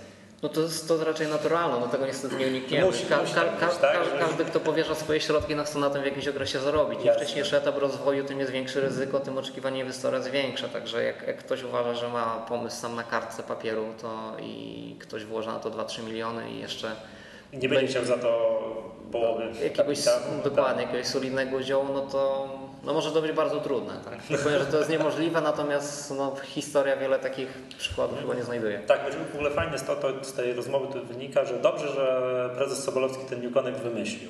No 0.46 0.50
to 0.50 0.62
jest, 0.62 0.88
to 0.88 1.04
raczej 1.04 1.28
naturalne, 1.28 1.80
no 1.80 1.88
tego 1.88 2.06
niestety 2.06 2.36
nie 2.36 2.48
unikniemy. 2.48 2.86
Musi- 2.88 3.06
Ka- 3.06 3.18
ka- 3.18 3.24
tak 3.36 3.60
ka- 3.60 3.68
być, 3.68 3.78
tak, 3.78 4.20
każdy, 4.20 4.46
kto 4.46 4.60
powierza 4.60 4.96
swoje 4.96 5.22
środki, 5.22 5.56
no 5.56 5.64
chce 5.64 5.80
na 5.80 5.90
tym 5.90 6.02
w 6.02 6.06
jakimś 6.06 6.28
okresie 6.28 6.60
zarobić. 6.60 7.06
Im 7.06 7.14
wcześniejszy 7.14 7.58
etap 7.58 7.78
rozwoju, 7.78 8.24
tym 8.24 8.40
jest 8.40 8.52
większe 8.52 8.82
ryzyko, 8.82 9.20
tym 9.20 9.38
oczekiwanie 9.38 9.80
jest 9.84 10.06
większe. 10.32 10.70
Także 10.70 11.04
jak, 11.04 11.28
jak 11.28 11.38
ktoś 11.38 11.64
uważa, 11.64 11.94
że 11.94 12.10
ma 12.10 12.46
pomysł 12.50 12.82
sam 12.82 12.96
na 12.96 13.04
kartce 13.04 13.44
papieru, 13.44 13.86
to 14.02 14.34
i 14.42 14.96
ktoś 15.00 15.26
włoży 15.26 15.48
na 15.48 15.60
to 15.60 15.70
2-3 15.72 16.04
miliony 16.04 16.52
i 16.52 16.60
jeszcze 16.60 16.92
nie 17.54 17.70
będzie 17.70 17.88
chciał 17.88 18.06
za 18.06 18.18
to 18.18 18.62
połowy 19.12 19.44
jakiegoś, 19.64 19.76
kapitału, 20.06 20.36
no 20.38 20.44
dokładnie, 20.44 20.84
jakiegoś 20.84 21.08
solidnego 21.08 21.58
udziału, 21.58 21.86
no 21.94 22.02
to 22.02 22.50
no 22.86 22.94
może 22.94 23.12
to 23.12 23.22
być 23.22 23.32
bardzo 23.32 23.60
trudne. 23.60 23.94
Tak? 24.06 24.30
Nie 24.30 24.38
powiem, 24.38 24.60
że 24.60 24.66
to 24.66 24.78
jest 24.78 24.90
niemożliwe, 24.90 25.42
natomiast 25.42 26.14
no, 26.18 26.36
historia 26.44 26.98
wiele 26.98 27.20
takich 27.20 27.48
przykładów 27.78 28.20
chyba 28.20 28.34
nie 28.36 28.44
znajduje. 28.44 28.80
Tak, 28.80 29.00
w 29.32 29.36
ogóle 29.36 29.52
fajne 29.52 29.74
jest 29.74 29.88
to, 29.88 29.96
to 29.96 30.26
z 30.26 30.34
tej 30.34 30.54
rozmowy 30.54 30.94
tu 30.94 31.06
wynika, 31.06 31.46
że 31.46 31.60
dobrze, 31.60 31.88
że 31.88 32.50
prezes 32.56 32.84
Sobolowski 32.84 33.26
ten 33.26 33.44
New 33.44 33.54
Connect 33.54 33.80
wymyślił. 33.80 34.30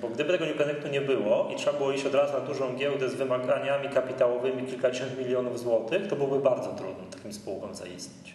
Bo 0.00 0.08
gdyby 0.08 0.32
tego 0.32 0.46
New 0.46 0.58
Connectu 0.58 0.88
nie 0.88 1.00
było 1.00 1.48
i 1.52 1.56
trzeba 1.56 1.78
było 1.78 1.92
iść 1.92 2.06
od 2.06 2.14
razu 2.14 2.32
na 2.32 2.40
dużą 2.40 2.76
giełdę 2.76 3.08
z 3.08 3.14
wymaganiami 3.14 3.88
kapitałowymi 3.88 4.66
kilkadziesiąt 4.66 5.18
milionów 5.18 5.60
złotych, 5.60 6.06
to 6.08 6.16
byłoby 6.16 6.38
bardzo 6.38 6.68
trudno 6.68 7.04
takim 7.12 7.32
spółkom 7.32 7.74
zaistnieć. 7.74 8.34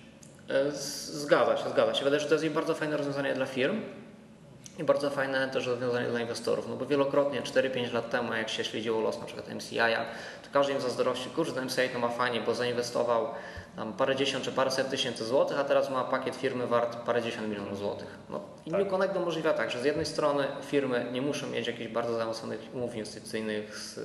E, 0.50 0.72
Zgadza 0.72 1.58
się, 1.58 1.70
zgadza 1.70 1.94
się. 1.94 2.04
Wydaje 2.04 2.20
się, 2.20 2.30
że 2.30 2.38
to 2.38 2.44
jest 2.44 2.56
bardzo 2.56 2.74
fajne 2.76 2.98
rozwiązanie 2.98 3.34
dla 3.34 3.46
firm 3.46 3.82
i 4.78 4.84
bardzo 4.84 5.10
fajne 5.10 5.50
też 5.50 5.66
rozwiązanie 5.68 6.08
dla 6.08 6.20
inwestorów, 6.20 6.70
no 6.70 6.76
bo 6.76 6.86
wielokrotnie 6.86 7.42
4-5 7.42 7.94
lat 7.94 8.10
temu, 8.10 8.34
jak 8.34 8.50
się 8.50 8.64
śledziło 8.64 9.02
los 9.02 9.20
na 9.20 9.26
przykład 9.26 9.50
MCI-a, 9.50 10.06
to 10.44 10.50
każdy 10.54 10.74
im 10.74 10.82
zazdrości, 10.82 11.30
kurde, 11.30 11.62
MCI 11.62 11.90
to 11.94 12.00
ma 12.00 12.10
fajnie, 12.10 12.42
bo 12.42 12.56
zainwestował 12.56 13.28
tam 13.76 13.94
parę 13.94 14.16
dziesiąt 14.16 14.44
czy 14.46 14.52
paręset 14.52 14.90
tysięcy 14.90 15.26
złotych, 15.26 15.60
a 15.60 15.64
teraz 15.64 15.90
ma 15.90 16.04
pakiet 16.04 16.36
firmy 16.36 16.68
wart 16.68 16.96
parę 16.98 17.22
dziesiąt 17.22 17.48
milionów 17.50 17.78
złotych. 17.78 18.08
No, 18.30 18.42
I 18.66 18.72
Tak. 18.72 18.80
New 18.80 18.90
Connect 18.90 19.16
umożliwia 19.16 19.54
tak, 19.54 19.72
że 19.72 19.82
z 19.82 19.86
jednej 19.86 20.06
strony 20.06 20.48
firmy 20.62 21.06
nie 21.12 21.22
muszą 21.22 21.48
mieć 21.48 21.68
jakichś 21.68 21.92
bardzo 21.92 22.14
zaawansowanych 22.18 22.60
umów 22.74 22.96
inwestycyjnych 22.96 23.78
z, 23.78 24.00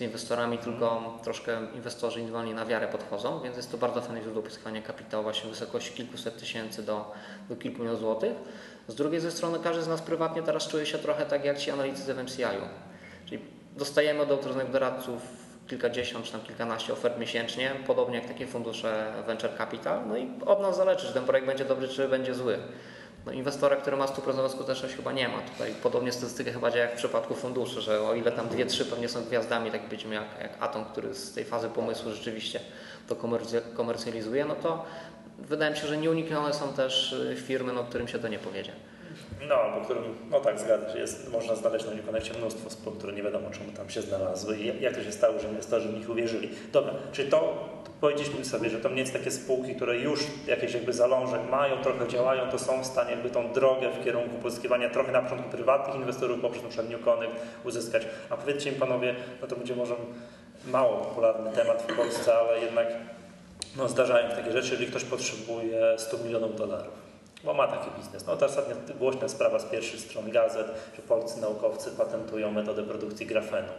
z 0.00 0.02
inwestorami, 0.02 0.58
tylko 0.58 1.18
troszkę 1.24 1.58
inwestorzy 1.74 2.18
indywidualnie 2.18 2.54
na 2.54 2.66
wiarę 2.66 2.88
podchodzą, 2.88 3.40
więc 3.40 3.56
jest 3.56 3.70
to 3.70 3.78
bardzo 3.78 4.00
fajne 4.00 4.22
źródło 4.22 4.42
pozyskania 4.42 4.82
kapitału 4.82 5.22
właśnie 5.22 5.50
w 5.50 5.52
wysokości 5.52 5.92
kilkuset 5.92 6.38
tysięcy 6.38 6.82
do, 6.82 7.12
do 7.48 7.56
kilku 7.56 7.78
milionów 7.78 8.00
złotych. 8.00 8.32
Z 8.88 8.94
drugiej 8.94 9.20
ze 9.20 9.30
strony 9.30 9.58
każdy 9.64 9.82
z 9.82 9.88
nas 9.88 10.02
prywatnie 10.02 10.42
teraz 10.42 10.68
czuje 10.68 10.86
się 10.86 10.98
trochę 10.98 11.26
tak 11.26 11.44
jak 11.44 11.58
ci 11.58 11.70
analitycy 11.70 12.14
w 12.14 12.18
MCI-u. 12.18 12.66
Czyli 13.26 13.42
dostajemy 13.76 14.20
od 14.20 14.30
autoryzowanych 14.30 14.72
doradców 14.72 15.22
kilkadziesiąt 15.68 16.24
czy 16.26 16.32
tam 16.32 16.40
kilkanaście 16.40 16.92
ofert 16.92 17.18
miesięcznie, 17.18 17.72
podobnie 17.86 18.16
jak 18.16 18.26
takie 18.26 18.46
fundusze 18.46 19.12
venture 19.26 19.56
capital. 19.58 20.08
No 20.08 20.16
i 20.16 20.28
od 20.46 20.60
nas 20.60 20.76
zależy, 20.76 21.06
czy 21.06 21.14
ten 21.14 21.24
projekt 21.24 21.46
będzie 21.46 21.64
dobry, 21.64 21.88
czy 21.88 22.08
będzie 22.08 22.34
zły. 22.34 22.58
No, 23.26 23.32
inwestora, 23.32 23.76
który 23.76 23.96
ma 23.96 24.06
100% 24.06 24.48
skuteczność 24.48 24.94
chyba 24.94 25.12
nie 25.12 25.28
ma. 25.28 25.38
Tutaj 25.38 25.74
podobnie 25.82 26.12
statystyka 26.12 26.52
chyba 26.52 26.70
działa 26.70 26.84
jak 26.84 26.94
w 26.94 26.96
przypadku 26.98 27.34
funduszy, 27.34 27.80
że 27.80 28.00
o 28.02 28.14
ile 28.14 28.32
tam 28.32 28.48
dwie, 28.48 28.66
trzy 28.66 28.84
pewnie 28.84 29.08
są 29.08 29.24
gwiazdami, 29.24 29.70
tak 29.70 29.88
będziemy 29.88 30.14
jak, 30.14 30.24
jak 30.42 30.52
Atom, 30.60 30.84
który 30.84 31.14
z 31.14 31.32
tej 31.32 31.44
fazy 31.44 31.68
pomysłu 31.68 32.10
rzeczywiście 32.10 32.60
to 33.08 33.16
komercjalizuje, 33.74 34.44
no 34.44 34.54
to 34.54 34.84
wydaje 35.38 35.70
mi 35.70 35.76
się, 35.76 35.86
że 35.86 35.96
nieuniknione 35.96 36.54
są 36.54 36.72
też 36.72 37.12
y, 37.12 37.36
firmy, 37.36 37.72
no, 37.72 37.84
którym 37.84 38.08
się 38.08 38.18
to 38.18 38.28
nie 38.28 38.38
powiedzie. 38.38 38.72
No, 39.48 39.54
albo 39.54 39.84
którym, 39.84 40.02
no 40.30 40.40
tak, 40.40 40.60
zgadza 40.60 40.92
się, 40.92 40.98
jest, 40.98 41.32
można 41.32 41.54
znaleźć 41.54 41.86
na 41.86 41.92
Uconnectie 42.02 42.38
mnóstwo 42.38 42.70
spółek, 42.70 42.98
które 42.98 43.12
nie 43.12 43.22
wiadomo 43.22 43.50
czemu 43.50 43.72
tam 43.72 43.90
się 43.90 44.02
znalazły 44.02 44.56
i 44.56 44.82
jak 44.82 44.94
to 44.94 45.02
się 45.02 45.12
stało, 45.12 45.38
że 45.38 45.48
inwestorzy 45.48 45.88
w 45.88 45.94
nich 45.94 46.10
uwierzyli. 46.10 46.50
Dobra, 46.72 46.92
czyli 47.12 47.30
to, 47.30 47.68
powiedzieliśmy 48.00 48.44
sobie, 48.44 48.70
że 48.70 48.78
to 48.78 48.88
mniej 48.88 49.04
więcej 49.04 49.20
takie 49.20 49.30
spółki, 49.30 49.74
które 49.74 49.98
już 49.98 50.20
jakieś 50.46 50.74
jakby 50.74 50.92
zalążek 50.92 51.40
mają, 51.50 51.82
trochę 51.82 52.08
działają, 52.08 52.50
to 52.50 52.58
są 52.58 52.82
w 52.82 52.86
stanie 52.86 53.10
jakby 53.10 53.30
tą 53.30 53.52
drogę 53.52 53.90
w 53.90 54.04
kierunku 54.04 54.36
pozyskiwania 54.42 54.90
trochę 54.90 55.12
na 55.12 55.22
początku 55.22 55.50
prywatnych 55.50 55.96
inwestorów 55.96 56.40
poprzez 56.40 56.62
przykład 56.62 56.90
New 56.90 57.04
Connect 57.04 57.34
uzyskać. 57.64 58.06
A 58.30 58.36
powiedzcie 58.36 58.72
mi 58.72 58.78
panowie, 58.78 59.14
no 59.42 59.46
to 59.46 59.56
będzie 59.56 59.76
może 59.76 59.94
mało 60.66 60.96
popularny 60.96 61.52
temat 61.52 61.82
w 61.82 61.96
Polsce, 61.96 62.34
ale 62.34 62.60
jednak 62.60 62.86
no, 63.76 63.88
zdarzają 63.88 64.30
się 64.30 64.36
takie 64.36 64.52
rzeczy, 64.52 64.70
jeżeli 64.70 64.90
ktoś 64.90 65.04
potrzebuje 65.04 65.94
100 65.98 66.18
milionów 66.18 66.56
dolarów 66.56 67.09
bo 67.44 67.54
ma 67.54 67.66
taki 67.66 67.90
biznes. 67.90 68.26
No 68.26 68.36
to 68.36 68.46
ostatnio 68.46 68.76
głośna 68.98 69.28
sprawa 69.28 69.58
z 69.58 69.64
pierwszych 69.64 70.00
stron 70.00 70.30
gazet, 70.30 70.66
że 70.96 71.02
polscy 71.02 71.40
naukowcy 71.40 71.90
patentują 71.90 72.50
metodę 72.50 72.82
produkcji 72.82 73.26
grafenu. 73.26 73.72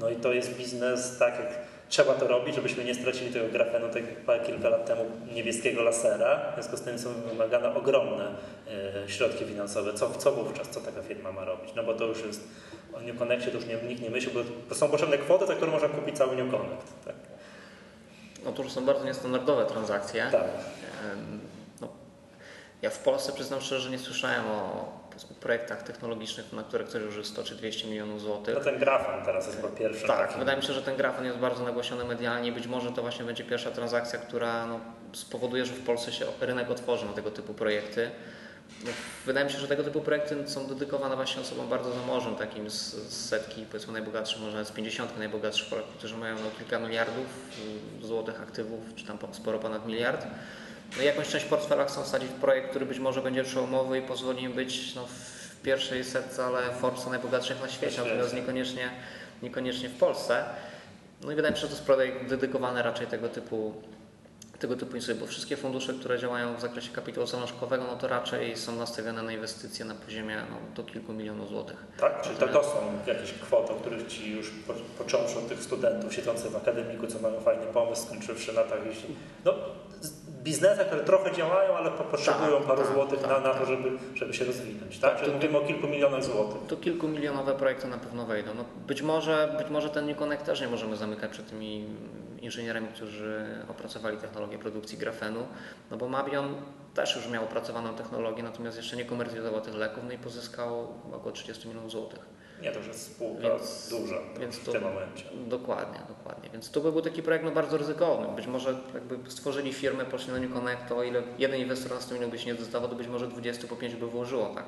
No 0.00 0.10
i 0.10 0.16
to 0.16 0.32
jest 0.32 0.56
biznes 0.56 1.18
tak 1.18 1.34
jak 1.38 1.48
trzeba 1.88 2.14
to 2.14 2.28
robić, 2.28 2.54
żebyśmy 2.54 2.84
nie 2.84 2.94
stracili 2.94 3.32
tego 3.32 3.48
grafenu, 3.48 3.88
tak 3.88 4.02
jak 4.28 4.46
kilka 4.46 4.68
lat 4.68 4.86
temu 4.86 5.04
niebieskiego 5.34 5.82
lasera. 5.82 6.52
W 6.52 6.54
związku 6.54 6.76
z 6.76 6.80
tym 6.80 6.98
są 6.98 7.08
wymagane 7.12 7.74
ogromne 7.74 8.34
y, 9.06 9.10
środki 9.10 9.44
finansowe. 9.44 9.94
Co, 9.94 10.10
co 10.10 10.32
wówczas, 10.32 10.68
co 10.68 10.80
taka 10.80 11.02
firma 11.02 11.32
ma 11.32 11.44
robić? 11.44 11.74
No 11.74 11.84
bo 11.84 11.94
to 11.94 12.04
już 12.04 12.24
jest, 12.24 12.48
o 12.94 13.00
New 13.00 13.18
Connectie 13.18 13.50
to 13.50 13.56
już 13.56 13.66
nie, 13.66 13.76
nikt 13.88 14.02
nie 14.02 14.10
myśli, 14.10 14.32
bo 14.68 14.74
są 14.74 14.88
potrzebne 14.88 15.18
kwoty, 15.18 15.46
za 15.46 15.54
które 15.54 15.70
można 15.70 15.88
kupić 15.88 16.16
cały 16.16 16.36
New 16.36 16.50
Connect. 16.50 17.04
Tak? 17.04 17.14
No 18.44 18.52
to 18.52 18.62
już 18.62 18.72
są 18.72 18.86
bardzo 18.86 19.04
niestandardowe 19.04 19.66
transakcje. 19.66 20.28
Tak. 20.32 20.44
Ja 22.82 22.90
w 22.90 22.98
Polsce 22.98 23.32
przyznam 23.32 23.60
szczerze, 23.60 23.80
że 23.80 23.90
nie 23.90 23.98
słyszałem 23.98 24.46
o 24.46 25.06
projektach 25.40 25.82
technologicznych, 25.82 26.52
na 26.52 26.62
które 26.62 26.84
ktoś 26.84 27.02
użył 27.02 27.24
100 27.24 27.44
czy 27.44 27.54
200 27.54 27.88
milionów 27.88 28.20
złotych. 28.20 28.54
No 28.54 28.60
ten 28.60 28.78
grafan 28.78 29.24
teraz 29.24 29.46
jest 29.46 29.56
chyba 29.56 29.68
pierwszy. 29.68 30.06
Tak, 30.06 30.28
taki. 30.28 30.38
wydaje 30.38 30.58
mi 30.58 30.64
się, 30.64 30.72
że 30.72 30.82
ten 30.82 30.96
grafan 30.96 31.24
jest 31.24 31.38
bardzo 31.38 31.64
nagłośniony 31.64 32.04
medialnie 32.04 32.48
i 32.48 32.52
być 32.52 32.66
może 32.66 32.92
to 32.92 33.02
właśnie 33.02 33.24
będzie 33.24 33.44
pierwsza 33.44 33.70
transakcja, 33.70 34.18
która 34.18 34.66
no, 34.66 34.80
spowoduje, 35.12 35.66
że 35.66 35.72
w 35.72 35.84
Polsce 35.84 36.12
się 36.12 36.26
rynek 36.40 36.70
otworzy 36.70 37.06
na 37.06 37.12
tego 37.12 37.30
typu 37.30 37.54
projekty. 37.54 38.10
No, 38.84 38.90
wydaje 39.26 39.46
mi 39.46 39.52
się, 39.52 39.58
że 39.58 39.68
tego 39.68 39.84
typu 39.84 40.00
projekty 40.00 40.48
są 40.48 40.66
dedykowane 40.66 41.16
właśnie 41.16 41.42
osobom 41.42 41.68
bardzo 41.68 41.92
zamożnym, 41.92 42.36
takim 42.36 42.70
z, 42.70 42.94
z 42.94 43.28
setki, 43.28 43.66
powiedzmy 43.70 43.92
najbogatszych, 43.92 44.40
może 44.40 44.52
nawet 44.52 44.68
z 44.68 44.72
50 44.72 45.18
najbogatszych 45.18 45.68
Polaków, 45.68 45.94
którzy 45.94 46.16
mają 46.16 46.34
no, 46.34 46.50
kilka 46.58 46.78
miliardów 46.78 47.26
złotych 48.02 48.40
aktywów, 48.40 48.80
czy 48.96 49.06
tam 49.06 49.18
sporo 49.32 49.58
ponad 49.58 49.86
miliard. 49.86 50.26
No 50.96 51.02
jakąś 51.02 51.28
część 51.28 51.44
portfela 51.44 51.84
chcą 51.84 52.02
wsadzić 52.02 52.28
w 52.28 52.34
projekt, 52.40 52.70
który 52.70 52.86
być 52.86 52.98
może 52.98 53.22
będzie 53.22 53.44
przełomowy 53.44 53.98
i 53.98 54.02
pozwoli 54.02 54.42
im 54.42 54.52
być 54.52 54.94
no, 54.94 55.06
w 55.06 55.62
pierwszej 55.62 56.04
setce, 56.04 56.44
ale 56.44 56.72
Forbesa 56.72 57.10
najbogatszych 57.10 57.60
na 57.60 57.68
świecie, 57.68 58.02
natomiast 58.02 58.34
niekoniecznie, 58.34 58.90
niekoniecznie 59.42 59.88
w 59.88 59.98
Polsce. 59.98 60.44
No 61.22 61.32
i 61.32 61.34
wydaje 61.34 61.54
mi 61.54 61.56
się, 61.56 61.62
że 61.62 61.68
to 61.68 61.74
jest 61.74 61.86
projekt 61.86 62.28
dedykowany 62.28 62.82
raczej 62.82 63.06
tego 63.06 63.28
typu 63.28 63.74
tego 64.58 64.76
typu 64.76 64.96
instytucje, 64.96 65.26
bo 65.26 65.26
wszystkie 65.26 65.56
fundusze, 65.56 65.94
które 65.94 66.18
działają 66.18 66.56
w 66.56 66.60
zakresie 66.60 66.92
kapitału 66.92 67.26
zalążkowego, 67.26 67.84
no 67.84 67.96
to 67.96 68.08
raczej 68.08 68.56
są 68.56 68.76
nastawione 68.76 69.22
na 69.22 69.32
inwestycje 69.32 69.84
na 69.84 69.94
poziomie 69.94 70.36
no, 70.50 70.56
do 70.74 70.82
kilku 70.82 71.12
milionów 71.12 71.48
złotych. 71.48 71.76
Tak, 72.00 72.22
czyli 72.22 72.36
to, 72.36 72.48
to 72.48 72.62
są 72.62 72.98
jakieś 73.06 73.32
kwoty, 73.32 73.72
o 73.72 73.76
których 73.76 74.06
Ci 74.06 74.30
już 74.30 74.52
począwszy 74.98 75.38
od 75.38 75.48
tych 75.48 75.62
studentów 75.62 76.14
siedzących 76.14 76.50
w 76.50 76.56
akademiku, 76.56 77.06
co 77.06 77.18
mają 77.18 77.40
fajny 77.40 77.66
pomysł, 77.66 78.02
skończywszy 78.06 78.52
na 78.52 78.62
tak, 78.62 78.78
no 79.44 79.54
biznesach, 80.46 80.86
które 80.86 81.04
trochę 81.04 81.32
działają, 81.32 81.76
ale 81.76 81.90
potrzebują 81.90 82.58
tak, 82.58 82.66
paru 82.66 82.82
tak, 82.82 82.92
złotych 82.92 83.20
tak, 83.20 83.30
na, 83.30 83.40
na 83.40 83.54
to, 83.54 83.58
tak. 83.58 83.68
żeby, 83.68 83.90
żeby 84.14 84.34
się 84.34 84.44
rozwinąć. 84.44 84.98
Tak? 84.98 85.20
Czyli 85.20 85.32
mówimy 85.32 85.58
o 85.58 85.60
kilku 85.60 85.86
milionach 85.86 86.24
złotych. 86.24 86.60
To 86.68 86.76
kilkumilionowe 86.76 87.54
projekty 87.54 87.88
na 87.88 87.98
pewno 87.98 88.26
wejdą. 88.26 88.54
No 88.54 88.64
być, 88.86 89.02
może, 89.02 89.54
być 89.58 89.68
może 89.70 89.90
ten 89.90 90.06
New 90.06 90.16
Connect 90.16 90.46
też 90.46 90.60
nie 90.60 90.68
możemy 90.68 90.96
zamykać 90.96 91.30
przed 91.30 91.50
tymi 91.50 91.84
inżynierami, 92.42 92.88
którzy 92.88 93.46
opracowali 93.68 94.16
technologię 94.16 94.58
produkcji 94.58 94.98
grafenu, 94.98 95.46
no 95.90 95.96
bo 95.96 96.08
Mabion 96.08 96.54
też 96.94 97.16
już 97.16 97.28
miał 97.28 97.44
opracowaną 97.44 97.94
technologię, 97.94 98.42
natomiast 98.42 98.76
jeszcze 98.76 98.96
nie 98.96 99.04
komercjalizował 99.04 99.60
tych 99.60 99.74
leków, 99.74 100.04
no 100.06 100.12
i 100.12 100.18
pozyskał 100.18 100.88
około 101.12 101.32
30 101.32 101.68
milionów 101.68 101.90
złotych. 101.90 102.20
Nie, 102.62 102.72
to 102.72 102.78
już 102.78 102.88
jest 102.88 103.02
spółka 103.02 103.42
więc, 103.42 103.88
duża 103.90 104.16
więc 104.40 104.56
w 104.56 104.64
to, 104.64 104.72
tym 104.72 104.82
momencie. 104.82 105.24
Dokładnie, 105.46 105.98
dokładnie. 106.08 106.50
Więc 106.52 106.70
to 106.70 106.80
by 106.80 106.92
był 106.92 107.02
taki 107.02 107.22
projekt 107.22 107.44
no, 107.44 107.50
bardzo 107.50 107.76
ryzykowny. 107.76 108.36
Być 108.36 108.46
może 108.46 108.76
jakby 108.94 109.30
stworzyli 109.30 109.72
firmę, 109.72 110.04
na 110.28 110.38
New 110.38 110.52
Connect, 110.52 110.88
to 110.88 110.96
o 110.96 111.02
ile 111.02 111.22
jeden 111.38 111.60
inwestor 111.60 111.92
na 111.92 112.00
100 112.00 112.14
milionów 112.14 112.32
by 112.32 112.38
się 112.38 112.46
nie 112.46 112.54
zdecydował, 112.54 112.88
to 112.88 112.96
być 112.96 113.08
może 113.08 113.26
20 113.26 113.68
po 113.68 113.76
5 113.76 113.94
by 113.94 114.06
włożyło, 114.06 114.46
tak? 114.46 114.64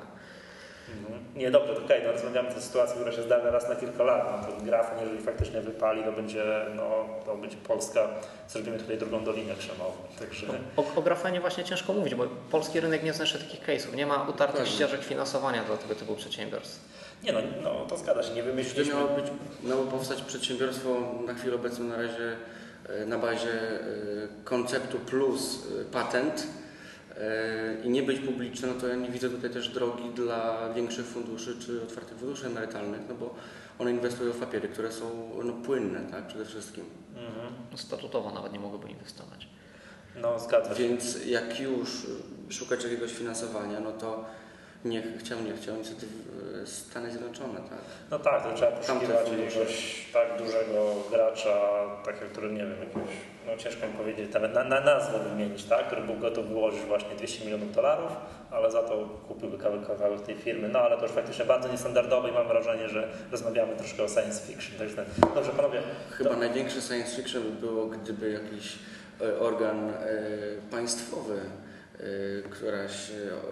Mhm. 0.97 1.19
Nie, 1.35 1.51
dobrze, 1.51 1.73
to 1.73 1.83
okej, 1.85 1.97
okay, 1.97 2.07
no 2.07 2.13
rozmawiamy 2.13 2.55
o 2.55 2.61
sytuacji, 2.61 2.95
która 2.95 3.11
się 3.11 3.23
zdarza 3.23 3.51
raz 3.51 3.69
na 3.69 3.75
kilka 3.75 4.03
lat. 4.03 4.47
No 4.47 4.47
to 4.47 4.61
graf, 4.61 4.91
jeżeli 5.01 5.21
faktycznie 5.21 5.61
wypali, 5.61 6.03
to 6.03 6.11
będzie, 6.11 6.43
no, 6.75 7.05
to 7.25 7.37
będzie 7.37 7.57
Polska, 7.57 8.07
zrobimy 8.47 8.79
tutaj 8.79 8.97
drugą 8.97 9.23
dolinę 9.23 9.55
krzemową. 9.55 9.93
Także... 10.19 10.47
O, 10.77 10.83
o 10.95 11.01
grafenie 11.01 11.41
właśnie 11.41 11.63
ciężko 11.63 11.93
mówić, 11.93 12.15
bo 12.15 12.25
polski 12.51 12.79
rynek 12.79 13.03
nie 13.03 13.13
zna 13.13 13.25
takich 13.25 13.67
case'ów. 13.67 13.95
Nie 13.95 14.05
ma 14.05 14.27
utartych 14.29 14.67
ścieżek 14.67 15.03
finansowania 15.03 15.63
dla 15.63 15.77
tego 15.77 15.95
typu 15.95 16.15
przedsiębiorstw. 16.15 16.79
Nie 17.23 17.33
no, 17.33 17.39
no 17.63 17.85
to 17.85 17.97
zgadza 17.97 18.23
się, 18.23 18.33
nie 18.33 18.43
wymyśliliśmy. 18.43 18.93
Miało, 18.93 19.07
być, 19.07 19.25
miało 19.63 19.83
powstać 19.83 20.21
przedsiębiorstwo 20.21 21.13
na 21.27 21.33
chwilę 21.33 21.55
obecną 21.55 21.85
na 21.85 21.97
razie 21.97 22.35
e, 22.89 23.05
na 23.05 23.17
bazie 23.17 23.51
e, 23.51 23.83
konceptu 24.43 24.99
plus 24.99 25.67
e, 25.81 25.85
patent 25.85 26.47
i 27.83 27.89
nie 27.89 28.03
być 28.03 28.19
publiczne, 28.19 28.67
no 28.67 28.73
to 28.73 28.87
ja 28.87 28.95
nie 28.95 29.09
widzę 29.09 29.29
tutaj 29.29 29.49
też 29.49 29.69
drogi 29.69 30.09
dla 30.09 30.69
większych 30.73 31.05
funduszy 31.05 31.55
czy 31.59 31.83
otwartych 31.83 32.17
funduszy 32.17 32.47
emerytalnych, 32.47 33.01
no 33.09 33.15
bo 33.15 33.35
one 33.79 33.91
inwestują 33.91 34.31
w 34.31 34.39
papiery, 34.39 34.67
które 34.67 34.91
są 34.91 35.31
no, 35.43 35.53
płynne, 35.53 35.99
tak, 36.11 36.27
przede 36.27 36.45
wszystkim. 36.45 36.85
Mhm. 37.15 37.53
No, 37.71 37.77
statutowo 37.77 38.31
nawet 38.31 38.53
nie 38.53 38.59
mogłyby 38.59 38.89
inwestować. 38.89 39.47
No, 40.15 40.39
zgadza 40.39 40.75
się. 40.75 40.83
Więc 40.83 41.25
jak 41.25 41.59
już 41.59 42.07
szukać 42.49 42.83
jakiegoś 42.83 43.13
finansowania, 43.13 43.79
no 43.79 43.91
to 43.91 44.25
nie 44.85 45.03
chciał, 45.19 45.41
nie 45.41 45.53
chciał, 45.53 45.75
niestety 45.75 46.05
Stany 46.65 47.11
Zjednoczone, 47.11 47.59
tak? 47.59 47.79
No 48.11 48.19
tak, 48.19 48.43
to 48.43 48.53
trzeba 48.53 48.71
poszukiwać 48.71 49.27
jakiegoś 49.31 50.05
tak 50.13 50.37
dużego 50.37 50.95
gracza, 51.11 51.59
takiego, 52.05 52.25
który 52.31 52.51
nie 52.51 52.65
wiem, 52.65 52.79
jakiegoś, 52.79 53.09
no 53.47 53.57
ciężko 53.57 53.87
mi 53.87 53.93
powiedzieć, 53.93 54.33
nawet 54.33 54.53
na, 54.53 54.63
na 54.63 54.79
nazwę 54.79 55.19
wymienić, 55.19 55.63
tak? 55.63 55.85
Który 55.87 56.01
był 56.01 56.15
gotów 56.15 56.47
wyłożyć 56.47 56.81
właśnie 56.81 57.15
200 57.15 57.45
milionów 57.45 57.75
dolarów, 57.75 58.11
ale 58.51 58.71
za 58.71 58.83
to 58.83 59.09
kupiłby 59.27 59.57
kawałek, 59.57 59.87
kawałek 59.87 60.21
tej 60.21 60.35
firmy. 60.35 60.69
No 60.69 60.79
ale 60.79 60.97
to 60.97 61.03
już 61.03 61.11
faktycznie 61.11 61.45
bardzo 61.45 61.67
niestandardowe 61.67 62.29
i 62.29 62.31
mam 62.31 62.47
wrażenie, 62.47 62.89
że 62.89 63.07
rozmawiamy 63.31 63.75
troszkę 63.75 64.03
o 64.03 64.07
science 64.07 64.41
fiction. 64.47 64.77
Także, 64.79 65.05
dobrze, 65.35 65.51
panowie. 65.51 65.81
Chyba 66.11 66.29
to... 66.29 66.35
największy 66.35 66.81
science 66.81 67.15
fiction 67.15 67.43
by 67.43 67.51
było, 67.51 67.85
gdyby 67.85 68.31
jakiś 68.31 68.79
e, 69.21 69.39
organ 69.39 69.89
e, 69.89 69.93
państwowy 70.71 71.39
któraś 72.49 73.11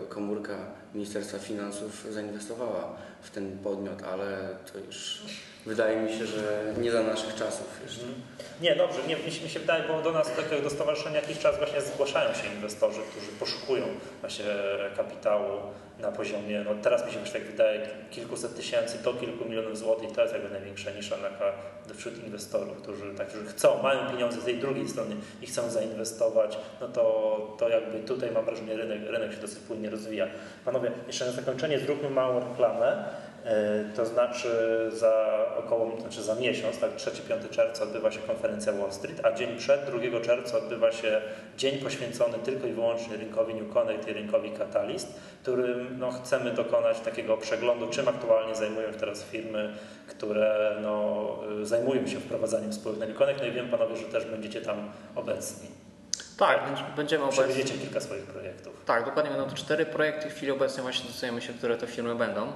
komórka 0.09 0.57
Ministerstwa 0.93 1.39
Finansów 1.39 2.07
zainwestowała 2.09 2.95
w 3.21 3.29
ten 3.29 3.57
podmiot, 3.57 4.03
ale 4.03 4.49
to 4.73 4.79
już 4.79 5.21
wydaje 5.65 6.01
mi 6.01 6.09
się, 6.09 6.25
że 6.25 6.73
nie 6.81 6.91
za 6.91 7.03
naszych 7.03 7.35
czasów 7.35 7.81
jeszcze. 7.83 8.01
Mhm. 8.01 8.21
Nie, 8.61 8.75
dobrze, 8.75 8.99
nie, 9.07 9.15
mi, 9.15 9.31
się, 9.31 9.43
mi 9.43 9.49
się 9.49 9.59
wydaje, 9.59 9.83
bo 9.87 10.01
do 10.01 10.11
nas 10.11 10.35
takiego 10.35 10.61
do 10.61 10.69
stowarzyszenia 10.69 11.15
jakiś 11.15 11.39
czas 11.39 11.57
właśnie 11.57 11.81
zgłaszają 11.81 12.33
się 12.33 12.47
inwestorzy, 12.55 13.01
którzy 13.11 13.31
poszukują 13.39 13.85
właśnie 14.21 14.45
kapitału 14.97 15.51
na 15.99 16.11
poziomie, 16.11 16.63
no 16.65 16.71
teraz 16.81 17.05
mi 17.05 17.11
się 17.11 17.19
już 17.19 17.31
tak 17.31 17.43
wydaje, 17.43 17.87
kilkuset 18.11 18.55
tysięcy 18.55 19.03
do 19.03 19.13
kilku 19.13 19.45
milionów 19.45 19.77
złotych, 19.77 20.11
to 20.11 20.21
jest 20.21 20.33
jakby 20.33 20.49
największa 20.49 20.91
nisza 20.91 21.15
wśród 21.95 22.23
inwestorów, 22.23 22.77
którzy, 22.77 23.15
tak, 23.15 23.27
którzy 23.27 23.45
chcą, 23.45 23.83
mają 23.83 24.11
pieniądze 24.11 24.41
z 24.41 24.45
tej 24.45 24.57
drugiej 24.57 24.89
strony 24.89 25.15
i 25.41 25.47
chcą 25.47 25.69
zainwestować, 25.69 26.57
no 26.81 26.87
to, 26.87 27.55
to 27.59 27.69
jakby 27.69 27.99
tutaj 27.99 28.31
mam 28.31 28.45
wrażenie 28.45 28.77
rynek, 28.77 29.01
rynek 29.07 29.33
się 29.33 29.37
dosyć 29.37 29.59
płynnie 29.59 29.89
rozwija. 29.89 30.27
Panowie, 30.65 30.86
jeszcze 31.07 31.25
na 31.25 31.31
zakończenie 31.31 31.79
zróbmy 31.79 32.09
małą 32.09 32.39
reklamę. 32.39 33.03
E, 33.47 33.83
to 33.95 34.05
znaczy 34.05 34.49
za 34.93 35.45
około, 35.57 36.01
znaczy 36.01 36.23
za 36.23 36.35
miesiąc, 36.35 36.79
tak 36.79 36.95
3-5 36.95 37.49
czerwca 37.49 37.83
odbywa 37.83 38.11
się 38.11 38.19
konferencja 38.19 38.73
Wall 38.73 38.91
Street, 38.91 39.25
a 39.25 39.31
dzień 39.31 39.57
przed 39.57 39.81
2 39.81 40.19
czerwca 40.21 40.57
odbywa 40.57 40.91
się 40.91 41.21
dzień 41.57 41.77
poświęcony 41.77 42.37
tylko 42.37 42.67
i 42.67 42.73
wyłącznie 42.73 43.17
rynkowi 43.17 43.53
New 43.53 43.73
Connect 43.73 44.07
i 44.07 44.13
rynkowi 44.13 44.51
Catalyst, 44.51 45.19
którym 45.41 45.99
no, 45.99 46.11
chcemy 46.11 46.51
dokonać 46.51 46.99
takiego 46.99 47.37
przeglądu, 47.37 47.87
czym 47.87 48.07
aktualnie 48.07 48.55
zajmują 48.55 48.91
się 48.91 48.99
teraz 48.99 49.23
firmy, 49.23 49.73
które 50.07 50.77
no, 50.81 51.27
zajmują 51.63 52.07
się 52.07 52.19
wprowadzaniem 52.19 52.73
spółek 52.73 52.97
na 52.97 53.05
New 53.05 53.17
Connect. 53.17 53.39
No 53.41 53.47
i 53.47 53.51
wiem 53.51 53.69
panowie, 53.69 53.97
że 53.97 54.03
też 54.03 54.25
będziecie 54.25 54.61
tam 54.61 54.91
obecni. 55.15 55.86
Tak, 56.37 56.59
będziemy 56.95 57.23
obecni. 57.23 57.43
Przewidziecie 57.43 57.79
kilka 57.79 58.01
swoich 58.01 58.23
projektów. 58.23 58.73
Tak, 58.85 59.05
dokładnie 59.05 59.31
będą 59.31 59.49
to 59.49 59.55
cztery 59.55 59.85
projekty. 59.85 60.29
W 60.29 60.33
chwili 60.33 60.51
obecnej 60.51 60.83
właśnie 60.83 61.07
decydujemy 61.07 61.41
się, 61.41 61.53
które 61.53 61.77
to 61.77 61.87
firmy 61.87 62.15
będą. 62.15 62.53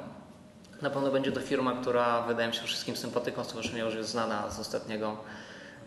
Na 0.82 0.90
pewno 0.90 1.12
będzie 1.12 1.32
to 1.32 1.42
firma, 1.42 1.74
która 1.82 2.22
wydaje 2.22 2.48
mi 2.48 2.54
się 2.54 2.64
wszystkim 2.64 2.96
sympatykom 2.98 3.46
stowarzyszenia 3.46 3.84
już 3.84 3.96
jest 3.96 4.10
znana 4.10 4.50
z 4.50 4.60
ostatniego 4.60 5.18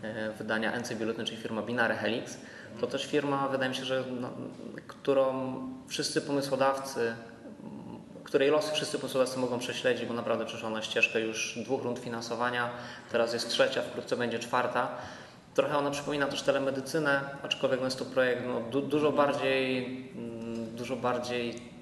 e, 0.01 0.31
wydania 0.31 0.79
NC 0.79 0.95
Biuletyn, 0.95 1.25
czyli 1.25 1.37
firma 1.37 1.61
Binary 1.61 1.95
Helix. 1.95 2.37
To 2.81 2.87
też 2.87 3.05
firma, 3.05 3.47
wydaje 3.47 3.69
mi 3.69 3.75
się, 3.75 3.85
że 3.85 4.03
no, 4.21 4.29
którą 4.87 5.55
wszyscy 5.87 6.21
pomysłodawcy 6.21 7.15
której 8.25 8.49
losy 8.49 8.71
wszyscy 8.73 8.99
posłodawcy 8.99 9.39
mogą 9.39 9.59
prześledzić, 9.59 10.05
bo 10.05 10.13
naprawdę 10.13 10.45
przeszła 10.45 10.69
na 10.69 10.81
ścieżkę 10.81 11.19
już 11.19 11.59
dwóch 11.63 11.83
rund 11.83 11.99
finansowania, 11.99 12.69
teraz 13.11 13.33
jest 13.33 13.49
trzecia, 13.49 13.81
wkrótce 13.81 14.17
będzie 14.17 14.39
czwarta. 14.39 14.97
Trochę 15.55 15.77
ona 15.77 15.91
przypomina 15.91 16.27
też 16.27 16.41
telemedycynę, 16.41 17.21
aczkolwiek 17.43 17.81
jest 17.81 17.99
to 17.99 18.05
projekt 18.05 18.41
no, 18.47 18.61
du 18.61 18.81
dużo 18.81 19.11
bardziej, 19.11 19.85
mm, 20.15 20.75
dużo 20.75 20.95
bardziej 20.95 21.74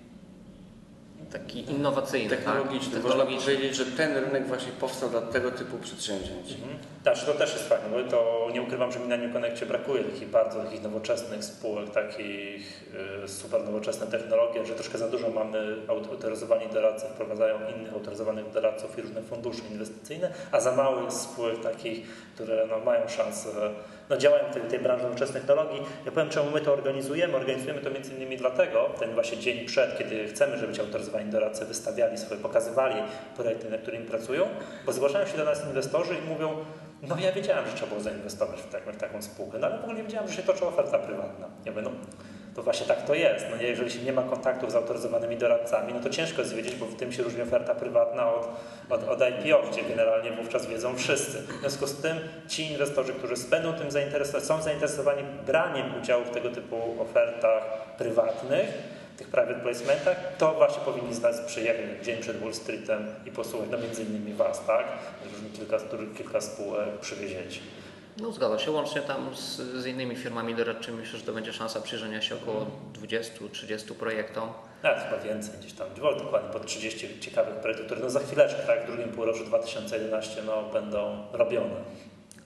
taki 1.34 1.72
innowacyjny. 1.72 2.30
Technologiczny. 2.30 2.94
Tak? 2.94 3.04
Można 3.04 3.26
powiedzieć, 3.26 3.76
że 3.76 3.86
ten 3.86 4.18
rynek 4.18 4.48
właśnie 4.48 4.72
powstał 4.72 5.10
dla 5.10 5.22
tego 5.22 5.52
typu 5.52 5.78
przedsięwzięć. 5.78 6.52
Mhm. 6.52 6.78
Tak, 7.04 7.26
to 7.26 7.34
też 7.34 7.54
jest 7.54 7.70
fajne, 7.70 7.86
bo 7.90 8.12
to 8.12 8.50
nie 8.54 8.62
ukrywam, 8.62 8.92
że 8.92 9.00
mi 9.00 9.08
na 9.08 9.18
New 9.18 9.34
Connectie 9.34 9.66
brakuje 9.66 10.04
takich 10.04 10.30
bardzo 10.30 10.64
takich 10.64 10.84
nowoczesnych 10.84 11.44
spółek, 11.44 11.90
takich 11.90 12.84
y, 13.24 13.28
super 13.28 13.64
nowoczesne 13.64 14.08
technologie, 14.08 14.66
że 14.66 14.74
troszkę 14.74 14.98
za 14.98 15.08
dużo 15.08 15.30
mamy 15.30 15.78
autoryzowani 15.88 16.68
doradcy, 16.74 17.06
wprowadzają 17.06 17.58
innych 17.76 17.94
autoryzowanych 17.94 18.52
doradców 18.52 18.98
i 18.98 19.02
różne 19.02 19.22
fundusze 19.22 19.62
inwestycyjne, 19.72 20.34
a 20.52 20.60
za 20.60 20.76
mało 20.76 21.02
jest 21.02 21.22
spółek 21.22 21.60
takich, 21.60 22.08
które 22.36 22.68
no, 22.70 22.80
mają 22.80 23.08
szansę, 23.08 23.50
no, 24.10 24.18
działają 24.18 24.44
w 24.52 24.54
tej, 24.54 24.62
tej 24.62 24.80
branży 24.80 25.04
nowoczesnych 25.04 25.46
technologii. 25.46 25.82
Ja 26.06 26.12
powiem, 26.12 26.30
czemu 26.30 26.52
my 26.52 26.62
to 26.62 26.74
organizujemy. 26.74 27.36
Organizujemy 27.36 27.82
to 27.82 27.90
między 27.90 28.16
innymi 28.16 28.38
dlatego, 28.38 28.90
ten 29.00 29.14
właśnie 29.14 29.38
dzień 29.38 29.66
przed, 29.66 29.98
kiedy 29.98 30.28
chcemy, 30.28 30.58
żeby 30.58 30.74
ci 30.74 30.82
autoryzowani 30.82 31.23
doradcy 31.30 31.66
wystawiali 31.66 32.18
swoje, 32.18 32.42
pokazywali 32.42 32.96
projekty, 33.36 33.70
na 33.70 33.78
którymi 33.78 34.06
pracują, 34.06 34.46
bo 34.86 34.92
zgłaszają 34.94 35.28
się 35.28 35.38
do 35.38 35.46
nas 35.46 35.66
inwestorzy 35.66 36.16
i 36.16 36.30
mówią, 36.30 36.66
no 37.02 37.18
ja 37.20 37.32
wiedziałem, 37.32 37.68
że 37.68 37.74
trzeba 37.74 37.90
było 37.90 38.02
zainwestować 38.02 38.62
w, 38.62 38.70
tak, 38.70 38.84
w 38.84 38.98
taką 38.98 39.22
spółkę, 39.22 39.58
no 39.60 39.68
ale 39.68 39.78
w 39.78 39.82
ogóle 39.82 39.98
nie 39.98 40.04
wiedziałem, 40.04 40.28
że 40.28 40.34
się 40.36 40.44
toczy 40.44 40.66
oferta 40.66 41.00
prywatna. 41.00 41.48
Ja 41.66 41.72
mówię, 41.72 41.84
no 41.84 41.92
to 42.56 42.64
właśnie 42.64 42.88
tak 42.88 43.06
to 43.06 43.14
jest. 43.14 43.46
No 43.52 43.62
jeżeli 43.62 43.92
się 43.92 44.02
nie 44.02 44.14
ma 44.14 44.22
kontaktów 44.22 44.72
z 44.72 44.76
autoryzowanymi 44.76 45.38
doradcami, 45.38 45.94
no 45.94 46.00
to 46.00 46.10
ciężko 46.10 46.42
jest 46.42 46.56
wiedzieć, 46.56 46.76
bo 46.76 46.86
w 46.86 46.96
tym 46.96 47.12
się 47.12 47.24
różni 47.24 47.42
oferta 47.42 47.76
prywatna 47.76 48.34
od, 48.34 48.48
od, 48.90 49.04
od 49.04 49.20
IPO, 49.22 49.64
gdzie 49.72 49.84
generalnie 49.84 50.32
wówczas 50.32 50.66
wiedzą 50.66 50.96
wszyscy. 50.96 51.38
W 51.42 51.60
związku 51.60 51.88
z 51.88 52.02
tym 52.02 52.18
ci 52.48 52.72
inwestorzy, 52.72 53.14
którzy 53.14 53.36
będą 53.50 53.74
tym 53.74 53.92
zainteresowani, 53.92 54.46
są 54.46 54.62
zainteresowani 54.62 55.24
braniem 55.46 55.86
udziału 56.02 56.26
w 56.26 56.30
tego 56.30 56.50
typu 56.50 57.02
ofertach 57.02 57.64
prywatnych, 57.98 58.68
tych 59.18 59.28
private 59.28 59.60
placementach, 59.60 60.18
to 60.38 60.54
właśnie 60.54 60.84
powinni 60.86 61.14
z 61.14 61.22
nas 61.22 61.42
przyjechać 61.42 62.06
dzień 62.06 62.22
przed 62.22 62.40
Wall 62.40 62.54
Streetem 62.54 63.16
i 63.26 63.32
posłuchać, 63.32 63.70
no 63.72 63.78
między 63.78 64.04
innymi 64.04 64.34
Was, 64.34 64.66
tak? 64.66 64.86
Kilka, 65.54 65.78
kilka 66.18 66.42
spółek 66.42 67.00
przywieziecie. 67.02 67.60
No 68.18 68.32
zgadza 68.32 68.60
się, 68.60 68.72
łącznie 68.72 69.02
tam 69.02 69.36
z, 69.36 69.58
z, 69.58 69.86
innymi 69.86 70.16
firmami 70.16 70.56
doradczymi 70.56 70.98
myślę, 70.98 71.20
że 71.20 71.26
to 71.26 71.34
będzie 71.34 71.54
szansa 71.54 71.82
przyjrzenia 71.82 72.22
się 72.22 72.36
około 72.36 72.68
20-30 72.94 73.94
projektom. 73.94 74.50
Nawet 74.84 75.04
chyba 75.04 75.24
więcej, 75.24 75.60
gdzieś 75.60 75.74
tam, 75.74 75.88
dokładnie 76.18 76.50
po 76.50 76.60
30 76.60 77.20
ciekawych 77.20 77.56
projektów, 77.56 77.86
które 77.86 78.02
no 78.02 78.10
za 78.10 78.20
chwileczkę, 78.20 78.62
tak, 78.68 78.84
w 78.84 78.88
drugim 78.88 79.10
półroczu 79.10 79.46
2011 79.46 80.42
no, 80.46 80.64
będą 80.74 81.26
robione. 81.34 81.76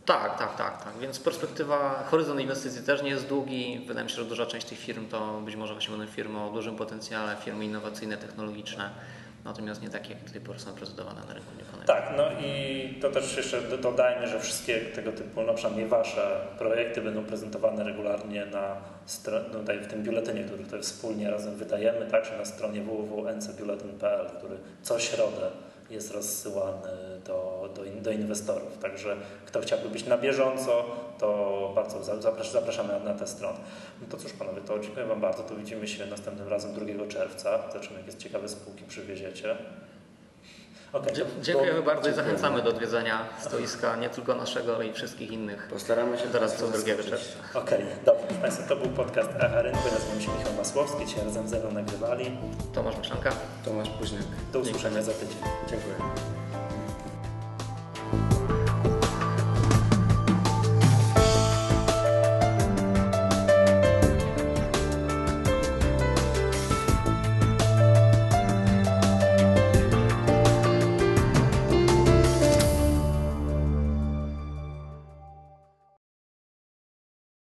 Tak, 0.07 0.37
tak, 0.37 0.55
tak, 0.55 0.83
tak. 0.83 0.93
Więc 1.01 1.19
perspektywa, 1.19 2.03
horyzont 2.11 2.39
inwestycji 2.39 2.83
też 2.83 3.03
nie 3.03 3.09
jest 3.09 3.27
długi. 3.27 3.83
Wydaje 3.87 4.03
mi 4.03 4.09
się, 4.09 4.15
że 4.15 4.25
duża 4.25 4.45
część 4.45 4.67
tych 4.67 4.79
firm 4.79 5.07
to 5.07 5.41
być 5.41 5.55
może 5.55 5.73
właśnie 5.73 5.97
będą 5.97 6.13
firmy 6.13 6.39
o 6.43 6.49
dużym 6.49 6.75
potencjale, 6.75 7.35
firmy 7.35 7.65
innowacyjne, 7.65 8.17
technologiczne, 8.17 8.89
natomiast 9.45 9.81
nie 9.81 9.89
takie, 9.89 10.13
jak 10.13 10.23
do 10.23 10.31
tej 10.31 10.41
pory 10.41 10.59
są 10.59 10.73
prezentowane 10.73 11.21
na 11.27 11.33
rynku. 11.33 11.51
Tak, 11.87 12.13
no 12.17 12.23
i 12.41 12.99
to 13.01 13.09
też 13.09 13.37
jeszcze 13.37 13.61
dodajmy, 13.61 14.27
że 14.27 14.39
wszystkie 14.39 14.79
tego 14.79 15.11
typu, 15.11 15.41
no 15.41 15.53
przynajmniej 15.53 15.87
Wasze 15.87 16.47
projekty 16.57 17.01
będą 17.01 17.23
prezentowane 17.23 17.83
regularnie 17.83 18.45
na 18.45 18.75
no 19.53 19.59
tutaj 19.59 19.79
w 19.79 19.87
tym 19.87 20.03
biuletynie, 20.03 20.43
który 20.43 20.63
tutaj 20.63 20.81
wspólnie 20.81 21.31
razem 21.31 21.55
wydajemy, 21.55 22.05
także 22.11 22.37
na 22.37 22.45
stronie 22.45 22.81
www.ncbiuletyn.pl, 22.81 24.27
który 24.37 24.57
co 24.81 24.99
środę 24.99 25.51
jest 25.89 26.11
rozsyłany 26.11 26.89
do, 27.25 27.69
do, 27.75 27.83
do, 28.01 28.11
inwestorów. 28.11 28.77
Także 28.77 29.15
kto 29.45 29.61
chciałby 29.61 29.89
być 29.89 30.05
na 30.05 30.17
bieżąco, 30.17 30.85
to 31.19 31.71
bardzo 31.75 32.03
zapraszamy 32.51 32.99
na 33.05 33.13
tę 33.13 33.27
stronę. 33.27 33.59
No 34.01 34.07
to 34.09 34.17
cóż 34.17 34.33
panowie, 34.33 34.61
to 34.61 34.79
dziękuję 34.79 35.05
Wam 35.05 35.21
bardzo. 35.21 35.43
To 35.43 35.55
widzimy 35.55 35.87
się 35.87 36.05
następnym 36.05 36.47
razem 36.47 36.73
2 36.73 37.07
czerwca. 37.07 37.59
Zobaczymy, 37.71 37.99
jakie 37.99 38.17
ciekawe 38.17 38.49
spółki 38.49 38.83
przywieziecie. 38.83 39.57
Okay, 40.97 41.13
Dziękujemy 41.41 41.81
bardzo 41.81 42.09
i 42.09 42.13
zachęcamy 42.13 42.61
do 42.61 42.69
odwiedzenia 42.69 43.25
stoiska 43.39 43.95
nie 43.95 44.09
tylko 44.09 44.35
naszego, 44.35 44.75
ale 44.75 44.87
i 44.87 44.93
wszystkich 44.93 45.31
innych. 45.31 45.67
Postaramy 45.67 46.17
się 46.17 46.27
teraz 46.27 46.55
co 46.55 46.67
2 46.67 46.77
czerwca. 46.83 47.59
Okej, 47.59 47.83
okay, 47.83 47.95
dobrze. 48.05 48.41
Państwa, 48.41 48.67
to 48.67 48.75
był 48.75 48.87
podcast 48.87 49.29
Echa 49.39 49.61
Rynku. 49.61 49.79
Nazywam 49.93 50.21
się 50.21 50.39
Michał 50.39 50.53
Masłowski. 50.53 51.05
Dzisiaj 51.05 51.25
razem 51.25 51.47
ze 51.47 51.59
mną 51.59 51.71
nagrywali 51.71 52.37
Tomasz 52.73 52.97
Maszanka. 52.97 53.31
Tomasz 53.65 53.89
Późniak. 53.89 54.23
Do 54.53 54.59
usłyszenia 54.59 55.01
za 55.01 55.11
tydzień. 55.11 55.37
Dziękuję. 55.69 55.95